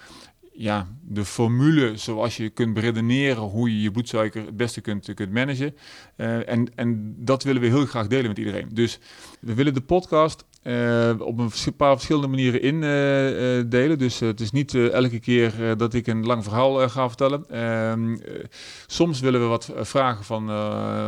ja, 0.53 0.97
de 1.03 1.25
formule 1.25 1.97
zoals 1.97 2.37
je 2.37 2.51
kunt 2.51 2.75
beredeneren 2.75 3.43
hoe 3.43 3.71
je 3.71 3.83
je 3.83 3.91
bloedsuiker 3.91 4.47
het 4.47 4.57
beste 4.57 4.81
kunt, 4.81 5.15
kunt 5.15 5.33
managen. 5.33 5.75
Uh, 6.17 6.49
en, 6.49 6.75
en 6.75 7.15
dat 7.19 7.43
willen 7.43 7.63
we 7.63 7.69
heel 7.69 7.87
graag 7.87 8.07
delen 8.07 8.29
met 8.29 8.39
iedereen. 8.39 8.69
Dus 8.73 8.99
we 9.41 9.55
willen 9.55 9.75
de 9.75 9.81
podcast 9.81 10.45
uh, 10.63 11.11
op 11.19 11.39
een 11.39 11.51
paar 11.77 11.93
verschillende 11.93 12.29
manieren 12.29 12.63
indelen. 12.63 13.91
Uh, 13.91 13.99
dus 13.99 14.21
het 14.21 14.41
is 14.41 14.51
niet 14.51 14.75
elke 14.75 15.19
keer 15.19 15.77
dat 15.77 15.95
ik 15.95 16.07
een 16.07 16.27
lang 16.27 16.45
verhaal 16.45 16.89
ga 16.89 17.09
vertellen. 17.09 17.45
Ehm, 17.51 18.17
soms 18.87 19.21
willen 19.21 19.41
we 19.41 19.47
wat 19.47 19.73
vragen 19.77 20.25
van, 20.25 20.51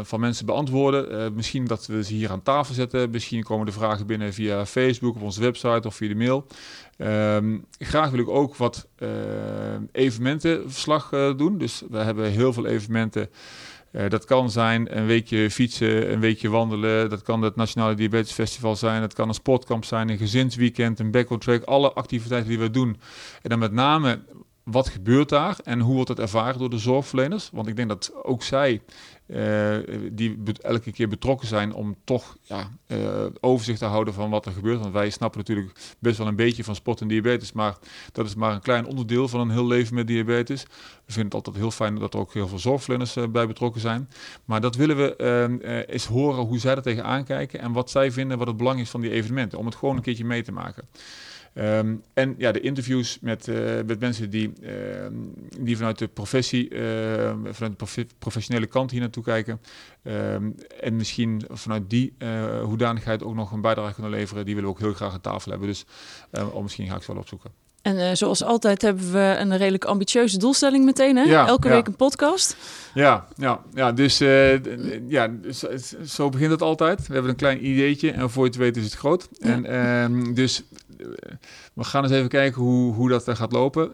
van 0.06 0.20
mensen 0.20 0.46
beantwoorden. 0.46 1.34
misschien 1.34 1.64
dat 1.66 1.86
we 1.86 2.04
ze 2.04 2.14
hier 2.14 2.30
aan 2.30 2.42
tafel 2.42 2.74
zetten. 2.74 3.10
Misschien 3.10 3.42
komen 3.42 3.66
de 3.66 3.72
vragen 3.72 4.06
binnen 4.06 4.32
via 4.32 4.66
Facebook, 4.66 5.14
op 5.14 5.22
onze 5.22 5.40
website 5.40 5.86
of 5.86 5.94
via 5.94 6.08
de 6.08 6.14
mail. 6.14 6.46
Um, 6.98 7.64
graag 7.78 8.10
wil 8.10 8.20
ik 8.20 8.28
ook 8.28 8.56
wat 8.56 8.88
evenementenverslag 9.92 11.08
doen. 11.36 11.58
Dus 11.58 11.82
we 11.90 11.98
hebben 11.98 12.30
heel 12.30 12.52
veel 12.52 12.66
evenementen. 12.66 13.28
Uh, 13.96 14.08
dat 14.08 14.24
kan 14.24 14.50
zijn 14.50 14.96
een 14.96 15.06
weekje 15.06 15.50
fietsen, 15.50 16.12
een 16.12 16.20
weekje 16.20 16.48
wandelen. 16.48 17.10
Dat 17.10 17.22
kan 17.22 17.42
het 17.42 17.56
Nationale 17.56 17.94
Diabetes 17.94 18.32
Festival 18.32 18.76
zijn. 18.76 19.00
Dat 19.00 19.14
kan 19.14 19.28
een 19.28 19.34
sportkamp 19.34 19.84
zijn, 19.84 20.08
een 20.08 20.18
gezinsweekend, 20.18 20.98
een 20.98 21.38
track. 21.38 21.62
Alle 21.62 21.92
activiteiten 21.92 22.50
die 22.50 22.58
we 22.58 22.70
doen. 22.70 22.96
En 23.42 23.50
dan 23.50 23.58
met 23.58 23.72
name 23.72 24.18
wat 24.64 24.88
gebeurt 24.88 25.28
daar 25.28 25.58
en 25.64 25.80
hoe 25.80 25.94
wordt 25.94 26.08
het 26.08 26.18
ervaren 26.18 26.58
door 26.58 26.70
de 26.70 26.78
zorgverleners? 26.78 27.50
Want 27.52 27.66
ik 27.66 27.76
denk 27.76 27.88
dat 27.88 28.12
ook 28.22 28.42
zij 28.42 28.82
uh, 29.26 29.76
die 30.12 30.38
elke 30.60 30.92
keer 30.92 31.08
betrokken 31.08 31.48
zijn 31.48 31.72
om 31.72 31.96
toch 32.04 32.36
ja, 32.42 32.70
uh, 32.86 33.24
overzicht 33.40 33.78
te 33.78 33.84
houden 33.84 34.14
van 34.14 34.30
wat 34.30 34.46
er 34.46 34.52
gebeurt. 34.52 34.80
Want 34.80 34.92
wij 34.92 35.10
snappen 35.10 35.38
natuurlijk 35.38 35.94
best 35.98 36.18
wel 36.18 36.26
een 36.26 36.36
beetje 36.36 36.64
van 36.64 36.74
sport 36.74 37.00
en 37.00 37.08
diabetes, 37.08 37.52
maar 37.52 37.76
dat 38.12 38.26
is 38.26 38.34
maar 38.34 38.52
een 38.52 38.60
klein 38.60 38.86
onderdeel 38.86 39.28
van 39.28 39.40
een 39.40 39.50
heel 39.50 39.66
leven 39.66 39.94
met 39.94 40.06
diabetes. 40.06 40.62
We 40.62 41.12
vinden 41.12 41.24
het 41.24 41.34
altijd 41.34 41.56
heel 41.56 41.70
fijn 41.70 41.94
dat 41.94 42.14
er 42.14 42.20
ook 42.20 42.32
heel 42.32 42.48
veel 42.48 42.58
zorgverleners 42.58 43.16
uh, 43.16 43.26
bij 43.26 43.46
betrokken 43.46 43.80
zijn. 43.80 44.08
Maar 44.44 44.60
dat 44.60 44.76
willen 44.76 44.96
we 44.96 45.84
eens 45.88 46.06
horen 46.06 46.44
hoe 46.44 46.58
zij 46.58 46.74
er 46.74 46.82
tegenaan 46.82 47.24
kijken 47.24 47.60
en 47.60 47.72
wat 47.72 47.90
zij 47.90 48.12
vinden 48.12 48.38
wat 48.38 48.46
het 48.46 48.56
belang 48.56 48.80
is 48.80 48.90
van 48.90 49.00
die 49.00 49.10
evenementen, 49.10 49.58
om 49.58 49.66
het 49.66 49.74
gewoon 49.74 49.96
een 49.96 50.02
keertje 50.02 50.24
mee 50.24 50.42
te 50.42 50.52
maken. 50.52 50.88
Ehm, 51.54 51.94
en 52.14 52.34
ja, 52.38 52.52
de 52.52 52.60
interviews 52.60 53.18
met, 53.20 53.46
uh, 53.46 53.56
met 53.86 54.00
mensen 54.00 54.30
die, 54.30 54.52
ehm, 54.62 55.12
die 55.58 55.76
vanuit 55.76 55.98
de 55.98 56.08
professie, 56.08 56.68
ehm, 56.68 57.38
vanuit 57.42 57.78
de 57.78 57.84
prof 57.84 57.96
professionele 58.18 58.66
kant 58.66 58.90
hier 58.90 59.00
naartoe 59.00 59.22
kijken. 59.22 59.60
en 60.80 60.96
misschien 60.96 61.44
vanuit 61.50 61.90
die 61.90 62.14
uh, 62.18 62.62
hoedanigheid 62.62 63.22
ook 63.22 63.34
nog 63.34 63.52
een 63.52 63.60
bijdrage 63.60 63.94
kunnen 63.94 64.10
leveren. 64.10 64.44
Die 64.44 64.54
willen 64.54 64.70
we 64.70 64.76
ook 64.76 64.82
heel 64.82 64.92
graag 64.92 65.12
aan 65.12 65.20
tafel 65.20 65.50
hebben. 65.50 65.68
Dus 65.68 65.84
uh, 66.32 66.58
misschien 66.58 66.86
ga 66.86 66.96
ik 66.96 67.02
ze 67.02 67.12
wel 67.12 67.20
opzoeken. 67.20 67.50
En 67.84 67.96
uh, 67.96 68.10
zoals 68.12 68.42
altijd 68.42 68.82
hebben 68.82 69.12
we 69.12 69.36
een 69.38 69.56
redelijk 69.56 69.84
ambitieuze 69.84 70.38
doelstelling 70.38 70.84
meteen. 70.84 71.16
Hè? 71.16 71.22
Ja, 71.22 71.46
Elke 71.46 71.68
ja. 71.68 71.74
week 71.74 71.86
een 71.86 71.96
podcast. 71.96 72.56
Ja, 72.94 73.26
ja, 73.36 73.60
ja 73.74 73.92
dus 73.92 74.20
uh, 74.20 75.08
ja, 75.08 75.30
zo, 75.52 75.68
zo, 76.06 76.28
begint 76.28 76.50
het 76.50 76.62
altijd. 76.62 77.06
We 77.06 77.12
hebben 77.12 77.30
een 77.30 77.36
klein 77.36 77.66
ideetje 77.66 78.10
en 78.10 78.30
voor 78.30 78.42
je 78.44 78.50
het 78.50 78.58
weet 78.58 78.76
is 78.76 78.84
het 78.84 78.94
groot. 78.94 79.28
Ja. 79.32 79.62
En 79.62 80.34
dus 80.34 80.62
we 81.74 81.84
gaan 81.84 82.02
eens 82.02 82.12
even 82.12 82.28
kijken 82.28 82.62
hoe, 82.62 82.94
hoe 82.94 83.08
dat 83.08 83.28
gaat 83.28 83.52
lopen. 83.52 83.92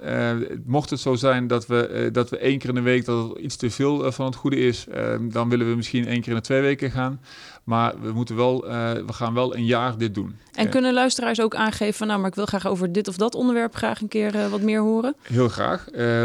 mocht 0.65 0.91
het 0.91 1.01
zo 1.01 1.15
zijn 1.15 1.47
dat 1.47 1.67
we, 1.67 2.09
dat 2.13 2.31
we 2.31 2.39
één 2.39 2.59
keer 2.59 2.69
in 2.69 2.75
de 2.75 2.81
week 2.81 3.05
dat 3.05 3.29
het 3.29 3.39
iets 3.39 3.57
te 3.57 3.71
veel 3.71 4.13
van 4.13 4.27
het 4.27 4.35
goede 4.35 4.57
is, 4.57 4.87
dan 5.21 5.49
willen 5.49 5.69
we 5.69 5.77
misschien 5.77 6.07
één 6.07 6.21
keer 6.21 6.29
in 6.29 6.39
de 6.39 6.45
twee 6.45 6.61
weken 6.61 6.91
gaan. 6.91 7.21
Maar 7.65 8.01
we, 8.01 8.13
moeten 8.13 8.37
wel, 8.37 8.61
we 9.07 9.13
gaan 9.13 9.35
wel 9.35 9.57
een 9.57 9.65
jaar 9.65 9.99
dit 9.99 10.15
doen. 10.15 10.37
En 10.53 10.69
kunnen 10.69 10.93
luisteraars 10.93 11.41
ook 11.41 11.55
aangeven, 11.55 12.07
nou, 12.07 12.21
maar 12.21 12.29
ik 12.29 12.35
wil 12.35 12.47
graag 12.47 12.67
over 12.67 12.93
dit 12.93 13.09
of 13.09 13.17
dat 13.17 13.35
onderwerp 13.35 13.75
graag 13.75 14.01
een 14.01 14.09
keer 14.09 14.49
wat 14.51 14.61
meer 14.61 14.81
horen? 14.81 15.15
Heel 15.23 15.49
graag. 15.49 15.87
Uh, 15.93 16.25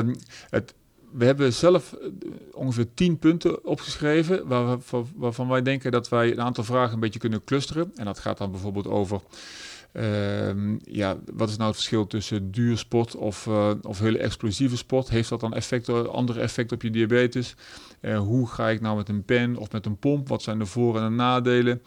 het, 0.49 0.73
we 1.17 1.25
hebben 1.25 1.53
zelf 1.53 1.93
eh, 1.93 2.09
ongeveer 2.53 2.93
tien 2.93 3.19
punten 3.19 3.65
opgeschreven, 3.65 4.47
waar, 4.47 4.77
waarvan 5.15 5.47
wij 5.47 5.61
denken 5.61 5.91
dat 5.91 6.09
wij 6.09 6.31
een 6.31 6.41
aantal 6.41 6.63
vragen 6.63 6.93
een 6.93 6.99
beetje 6.99 7.19
kunnen 7.19 7.43
clusteren. 7.43 7.91
En 7.95 8.05
dat 8.05 8.19
gaat 8.19 8.37
dan 8.37 8.51
bijvoorbeeld 8.51 8.87
over 8.87 9.21
Uh, 9.95 10.77
ja, 10.83 11.17
wat 11.33 11.49
is 11.49 11.55
nou 11.55 11.67
het 11.67 11.75
verschil 11.75 12.07
tussen 12.07 12.51
duursport 12.51 13.15
of, 13.15 13.45
uh, 13.45 13.71
of 13.81 13.99
hele 13.99 14.17
explosieve 14.17 14.77
sport? 14.77 15.09
Heeft 15.09 15.29
dat 15.29 15.39
dan 15.39 15.53
effect, 15.53 15.89
andere 15.89 16.39
effect 16.39 16.71
op 16.71 16.81
je 16.81 16.89
diabetes? 16.89 17.55
Hoe 18.17 18.47
ga 18.47 18.69
ik 18.69 18.81
nou 18.81 18.97
met 18.97 19.09
een 19.09 19.23
pen 19.23 19.57
of 19.57 19.71
met 19.71 19.85
een 19.85 19.97
pomp? 19.97 20.27
Wat 20.27 20.41
zijn 20.41 20.59
de 20.59 20.65
voor- 20.65 20.97
en 20.97 21.03
de 21.03 21.15
nadelen? 21.15 21.81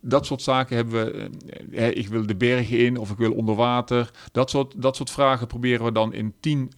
Dat 0.00 0.26
soort 0.26 0.42
zaken 0.42 0.76
hebben 0.76 1.04
we. 1.04 1.92
ik 1.94 2.08
wil 2.08 2.26
de 2.26 2.36
bergen 2.36 2.78
in 2.78 2.96
of 2.96 3.10
ik 3.10 3.16
wil 3.16 3.32
onder 3.32 3.54
water. 3.54 4.10
Dat 4.32 4.50
soort, 4.50 4.82
dat 4.82 4.96
soort 4.96 5.10
vragen 5.10 5.46
proberen 5.46 5.84
we 5.84 5.92
dan 5.92 6.12
in 6.12 6.34
tien 6.40 6.72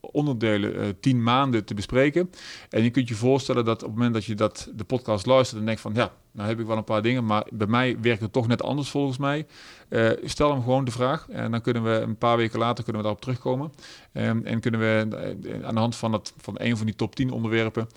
onderdelen, 0.00 1.00
tien 1.08 1.22
maanden 1.22 1.64
te 1.64 1.74
bespreken. 1.74 2.30
En 2.70 2.82
je 2.82 2.90
kunt 2.90 3.08
je 3.08 3.14
voorstellen 3.14 3.64
dat 3.64 3.82
op 3.82 3.88
het 3.88 3.96
moment 3.96 4.14
dat 4.14 4.24
je 4.24 4.34
dat, 4.34 4.68
de 4.74 4.84
podcast 4.84 5.26
luistert 5.26 5.60
en 5.60 5.66
denkt 5.66 5.80
van 5.80 5.94
ja, 5.94 6.12
nou 6.32 6.48
heb 6.48 6.60
ik 6.60 6.66
wel 6.66 6.76
een 6.76 6.84
paar 6.84 7.02
dingen, 7.02 7.24
maar 7.24 7.46
bij 7.52 7.66
mij 7.66 7.96
werkt 8.00 8.20
het 8.20 8.32
toch 8.32 8.46
net 8.46 8.62
anders 8.62 8.90
volgens 8.90 9.18
mij. 9.18 9.46
Uh, 9.88 10.10
stel 10.24 10.50
hem 10.50 10.62
gewoon 10.62 10.84
de 10.84 10.90
vraag 10.90 11.28
en 11.28 11.50
dan 11.50 11.60
kunnen 11.60 11.84
we 11.84 11.90
een 11.90 12.16
paar 12.16 12.36
weken 12.36 12.58
later 12.58 12.84
kunnen 12.84 13.02
we 13.02 13.08
daarop 13.08 13.20
terugkomen. 13.22 13.72
Um, 14.12 14.44
en 14.44 14.60
kunnen 14.60 14.80
we 14.80 15.06
uh, 15.42 15.66
aan 15.66 15.74
de 15.74 15.80
hand 15.80 15.96
van, 15.96 16.12
het, 16.12 16.32
van 16.36 16.54
een 16.58 16.76
van 16.76 16.86
die 16.86 16.94
top 16.94 17.14
10 17.14 17.30
onderwerpen 17.30 17.88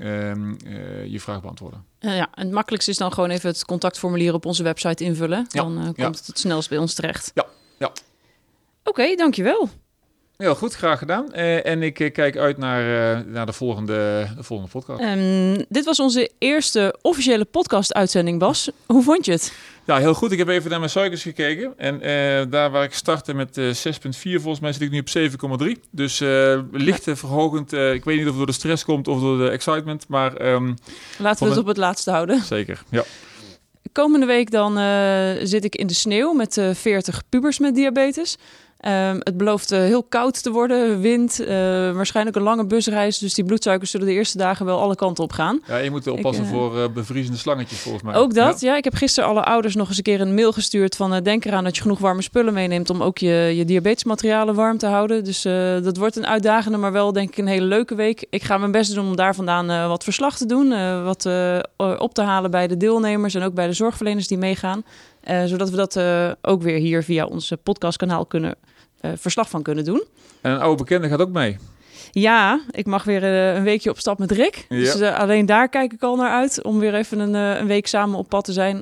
um, 0.00 0.56
uh, 0.66 1.06
je 1.06 1.20
vraag 1.20 1.40
beantwoorden. 1.40 1.84
ja, 1.98 2.28
en 2.34 2.44
het 2.44 2.52
makkelijkste 2.52 2.90
is 2.90 2.96
dan 2.96 3.12
gewoon 3.12 3.30
even 3.30 3.48
het 3.48 3.64
contactformulier 3.64 4.34
op 4.34 4.46
onze 4.46 4.62
website 4.62 5.04
invullen. 5.04 5.46
Ja, 5.48 5.62
dan 5.62 5.74
komt 5.84 5.96
ja. 5.96 6.10
het 6.10 6.26
het 6.26 6.38
snelst 6.38 6.68
bij 6.68 6.78
ons 6.78 6.94
terecht. 6.94 7.30
Ja, 7.34 7.46
ja. 7.78 7.86
Oké, 7.86 7.98
okay, 8.84 9.16
dankjewel. 9.16 9.68
Heel 10.38 10.54
goed, 10.54 10.74
graag 10.74 10.98
gedaan. 10.98 11.26
Uh, 11.32 11.66
en 11.66 11.82
ik 11.82 11.98
uh, 11.98 12.12
kijk 12.12 12.36
uit 12.36 12.58
naar, 12.58 13.16
uh, 13.16 13.24
naar 13.26 13.46
de, 13.46 13.52
volgende, 13.52 14.28
de 14.36 14.42
volgende 14.42 14.72
podcast. 14.72 15.02
Um, 15.02 15.64
dit 15.68 15.84
was 15.84 16.00
onze 16.00 16.30
eerste 16.38 16.98
officiële 17.02 17.44
podcast-uitzending, 17.44 18.38
Bas. 18.38 18.70
Hoe 18.86 19.02
vond 19.02 19.24
je 19.24 19.32
het? 19.32 19.52
Ja, 19.84 19.98
heel 19.98 20.14
goed. 20.14 20.32
Ik 20.32 20.38
heb 20.38 20.48
even 20.48 20.70
naar 20.70 20.78
mijn 20.78 20.90
suikers 20.90 21.22
gekeken. 21.22 21.72
En 21.76 22.00
daar 22.50 22.70
waar 22.70 22.84
ik 22.84 22.94
startte 22.94 23.34
met 23.34 23.60
6,4, 23.60 23.62
volgens 24.20 24.60
mij 24.60 24.72
zit 24.72 24.82
ik 24.82 24.90
nu 24.90 24.98
op 24.98 25.60
7,3. 25.62 25.80
Dus 25.90 26.18
licht 26.72 27.04
verhogend. 27.04 27.72
ik 27.72 28.04
weet 28.04 28.16
niet 28.16 28.24
of 28.24 28.28
het 28.28 28.36
door 28.36 28.46
de 28.46 28.52
stress 28.52 28.84
komt 28.84 29.08
of 29.08 29.20
door 29.20 29.38
de 29.38 29.50
excitement. 29.50 30.08
Maar, 30.08 30.52
um, 30.52 30.74
Laten 31.18 31.44
we 31.44 31.50
het 31.50 31.60
op 31.60 31.66
het 31.66 31.76
laatste 31.76 32.10
houden. 32.10 32.42
Zeker, 32.42 32.82
ja. 32.90 33.04
Komende 33.92 34.26
week 34.26 34.50
dan 34.50 34.76
zit 35.46 35.64
ik 35.64 35.76
in 35.76 35.86
de 35.86 35.94
sneeuw 35.94 36.32
met 36.32 36.60
40 36.72 37.22
pubers 37.28 37.58
met 37.58 37.74
diabetes. 37.74 38.36
Um, 38.86 39.16
het 39.18 39.36
belooft 39.36 39.72
uh, 39.72 39.78
heel 39.78 40.02
koud 40.02 40.42
te 40.42 40.50
worden, 40.50 41.00
wind, 41.00 41.40
uh, 41.40 41.48
waarschijnlijk 41.92 42.36
een 42.36 42.42
lange 42.42 42.66
busreis. 42.66 43.18
Dus 43.18 43.34
die 43.34 43.44
bloedsuikers 43.44 43.90
zullen 43.90 44.06
de 44.06 44.12
eerste 44.12 44.38
dagen 44.38 44.66
wel 44.66 44.80
alle 44.80 44.94
kanten 44.94 45.24
op 45.24 45.32
gaan. 45.32 45.60
Ja, 45.66 45.76
je 45.76 45.90
moet 45.90 46.06
oppassen 46.06 46.44
ik, 46.44 46.50
uh, 46.50 46.56
voor 46.56 46.92
bevriezende 46.92 47.38
slangetjes 47.38 47.80
volgens 47.80 48.04
mij. 48.04 48.14
Ook 48.14 48.34
dat, 48.34 48.60
ja. 48.60 48.70
ja. 48.70 48.76
Ik 48.76 48.84
heb 48.84 48.94
gisteren 48.94 49.28
alle 49.28 49.44
ouders 49.44 49.74
nog 49.74 49.88
eens 49.88 49.96
een 49.96 50.02
keer 50.02 50.20
een 50.20 50.34
mail 50.34 50.52
gestuurd 50.52 50.96
van... 50.96 51.22
denk 51.22 51.44
eraan 51.44 51.64
dat 51.64 51.76
je 51.76 51.82
genoeg 51.82 51.98
warme 51.98 52.22
spullen 52.22 52.54
meeneemt 52.54 52.90
om 52.90 53.02
ook 53.02 53.18
je, 53.18 53.52
je 53.56 53.64
diabetesmaterialen 53.64 54.54
warm 54.54 54.78
te 54.78 54.86
houden. 54.86 55.24
Dus 55.24 55.42
dat 55.82 55.96
wordt 55.96 56.16
een 56.16 56.26
uitdagende, 56.26 56.78
maar 56.78 56.92
wel 56.92 57.12
denk 57.12 57.28
ik 57.28 57.38
een 57.38 57.46
hele 57.46 57.66
leuke 57.66 57.94
week. 57.94 58.26
Ik 58.30 58.42
ga 58.42 58.58
mijn 58.58 58.72
best 58.72 58.94
doen 58.94 59.06
om 59.06 59.16
daar 59.16 59.34
vandaan 59.34 59.88
wat 59.88 60.04
verslag 60.04 60.36
te 60.36 60.46
doen. 60.46 60.68
wat 61.04 61.26
op 61.98 62.14
te 62.14 62.22
halen 62.22 62.50
bij 62.50 62.66
de 62.66 62.76
deelnemers 62.76 63.34
en 63.34 63.42
ook 63.42 63.54
bij 63.54 63.66
de 63.66 63.72
zorgverleners 63.72 64.28
die 64.28 64.38
meegaan. 64.38 64.84
Zodat 65.44 65.70
we 65.70 65.76
dat 65.76 66.00
ook 66.42 66.62
weer 66.62 66.78
hier 66.78 67.02
via 67.02 67.24
ons 67.24 67.52
podcastkanaal 67.62 68.26
kunnen 68.26 68.54
verslag 69.00 69.48
van 69.50 69.62
kunnen 69.62 69.84
doen. 69.84 70.02
En 70.40 70.52
een 70.52 70.60
oude 70.60 70.76
bekende 70.76 71.08
gaat 71.08 71.20
ook 71.20 71.30
mee. 71.30 71.56
Ja, 72.12 72.60
ik 72.70 72.86
mag 72.86 73.04
weer 73.04 73.24
een 73.24 73.62
weekje 73.62 73.90
op 73.90 73.98
stap 73.98 74.18
met 74.18 74.30
Rick. 74.30 74.66
Ja. 74.68 74.76
Dus 74.76 75.00
uh, 75.00 75.18
alleen 75.18 75.46
daar 75.46 75.68
kijk 75.68 75.92
ik 75.92 76.02
al 76.02 76.16
naar 76.16 76.30
uit 76.30 76.62
om 76.62 76.78
weer 76.78 76.94
even 76.94 77.18
een, 77.18 77.34
een 77.34 77.66
week 77.66 77.86
samen 77.86 78.18
op 78.18 78.28
pad 78.28 78.44
te 78.44 78.52
zijn. 78.52 78.80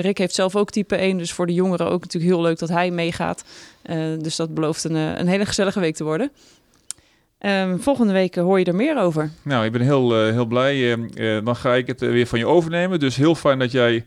Rick 0.00 0.18
heeft 0.18 0.34
zelf 0.34 0.56
ook 0.56 0.70
type 0.70 0.96
1, 0.96 1.18
dus 1.18 1.32
voor 1.32 1.46
de 1.46 1.54
jongeren 1.54 1.90
ook 1.90 2.00
natuurlijk 2.00 2.32
heel 2.32 2.42
leuk 2.42 2.58
dat 2.58 2.68
hij 2.68 2.90
meegaat. 2.90 3.44
dus 4.18 4.36
dat 4.36 4.54
belooft 4.54 4.84
een, 4.84 4.94
een 4.94 5.26
hele 5.26 5.46
gezellige 5.46 5.80
week 5.80 5.94
te 5.94 6.04
worden. 6.04 6.30
Um, 7.40 7.80
volgende 7.80 8.12
week 8.12 8.34
hoor 8.34 8.58
je 8.58 8.64
er 8.64 8.74
meer 8.74 8.98
over. 8.98 9.30
Nou, 9.42 9.64
ik 9.64 9.72
ben 9.72 9.80
heel, 9.80 10.24
heel 10.24 10.46
blij. 10.46 10.96
dan 11.44 11.56
ga 11.56 11.74
ik 11.74 11.86
het 11.86 12.00
weer 12.00 12.26
van 12.26 12.38
je 12.38 12.46
overnemen. 12.46 12.98
Dus 12.98 13.16
heel 13.16 13.34
fijn 13.34 13.58
dat 13.58 13.72
jij 13.72 14.04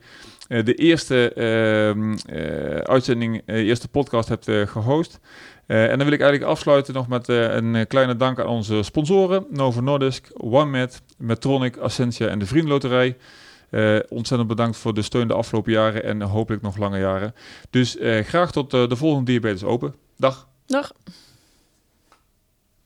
de 0.48 0.74
eerste 0.74 1.32
uh, 1.36 2.78
uitzending, 2.78 3.42
de 3.46 3.64
eerste 3.64 3.88
podcast 3.88 4.30
hebt 4.30 4.50
gehost. 4.70 5.20
en 5.66 5.98
dan 5.98 6.04
wil 6.04 6.12
ik 6.12 6.22
eigenlijk 6.22 6.52
afsluiten 6.52 6.94
nog 6.94 7.08
met 7.08 7.28
een 7.28 7.86
kleine 7.88 8.16
dank 8.16 8.40
aan 8.40 8.48
onze 8.48 8.84
sponsoren. 8.84 9.46
Novo 9.50 9.82
Nordisk, 9.82 10.30
OneMed, 10.34 11.02
Metronic, 11.18 11.78
Ascensia 11.78 12.28
en 12.28 12.40
de 12.40 12.46
Vriendenloterij. 12.46 13.18
ontzettend 14.10 14.48
bedankt 14.50 14.78
voor 14.78 14.94
de 14.94 15.02
steun 15.02 15.28
de 15.28 15.34
afgelopen 15.34 15.72
jaren 15.72 16.04
en 16.04 16.22
hopelijk 16.22 16.62
nog 16.62 16.78
lange 16.78 17.00
jaren. 17.00 17.34
Dus 17.70 17.98
graag 18.24 18.52
tot 18.52 18.72
de 18.72 18.96
volgende 18.96 19.32
Diabetes 19.32 19.64
Open. 19.64 19.96
Dag. 20.18 20.48
Dag. 20.66 20.92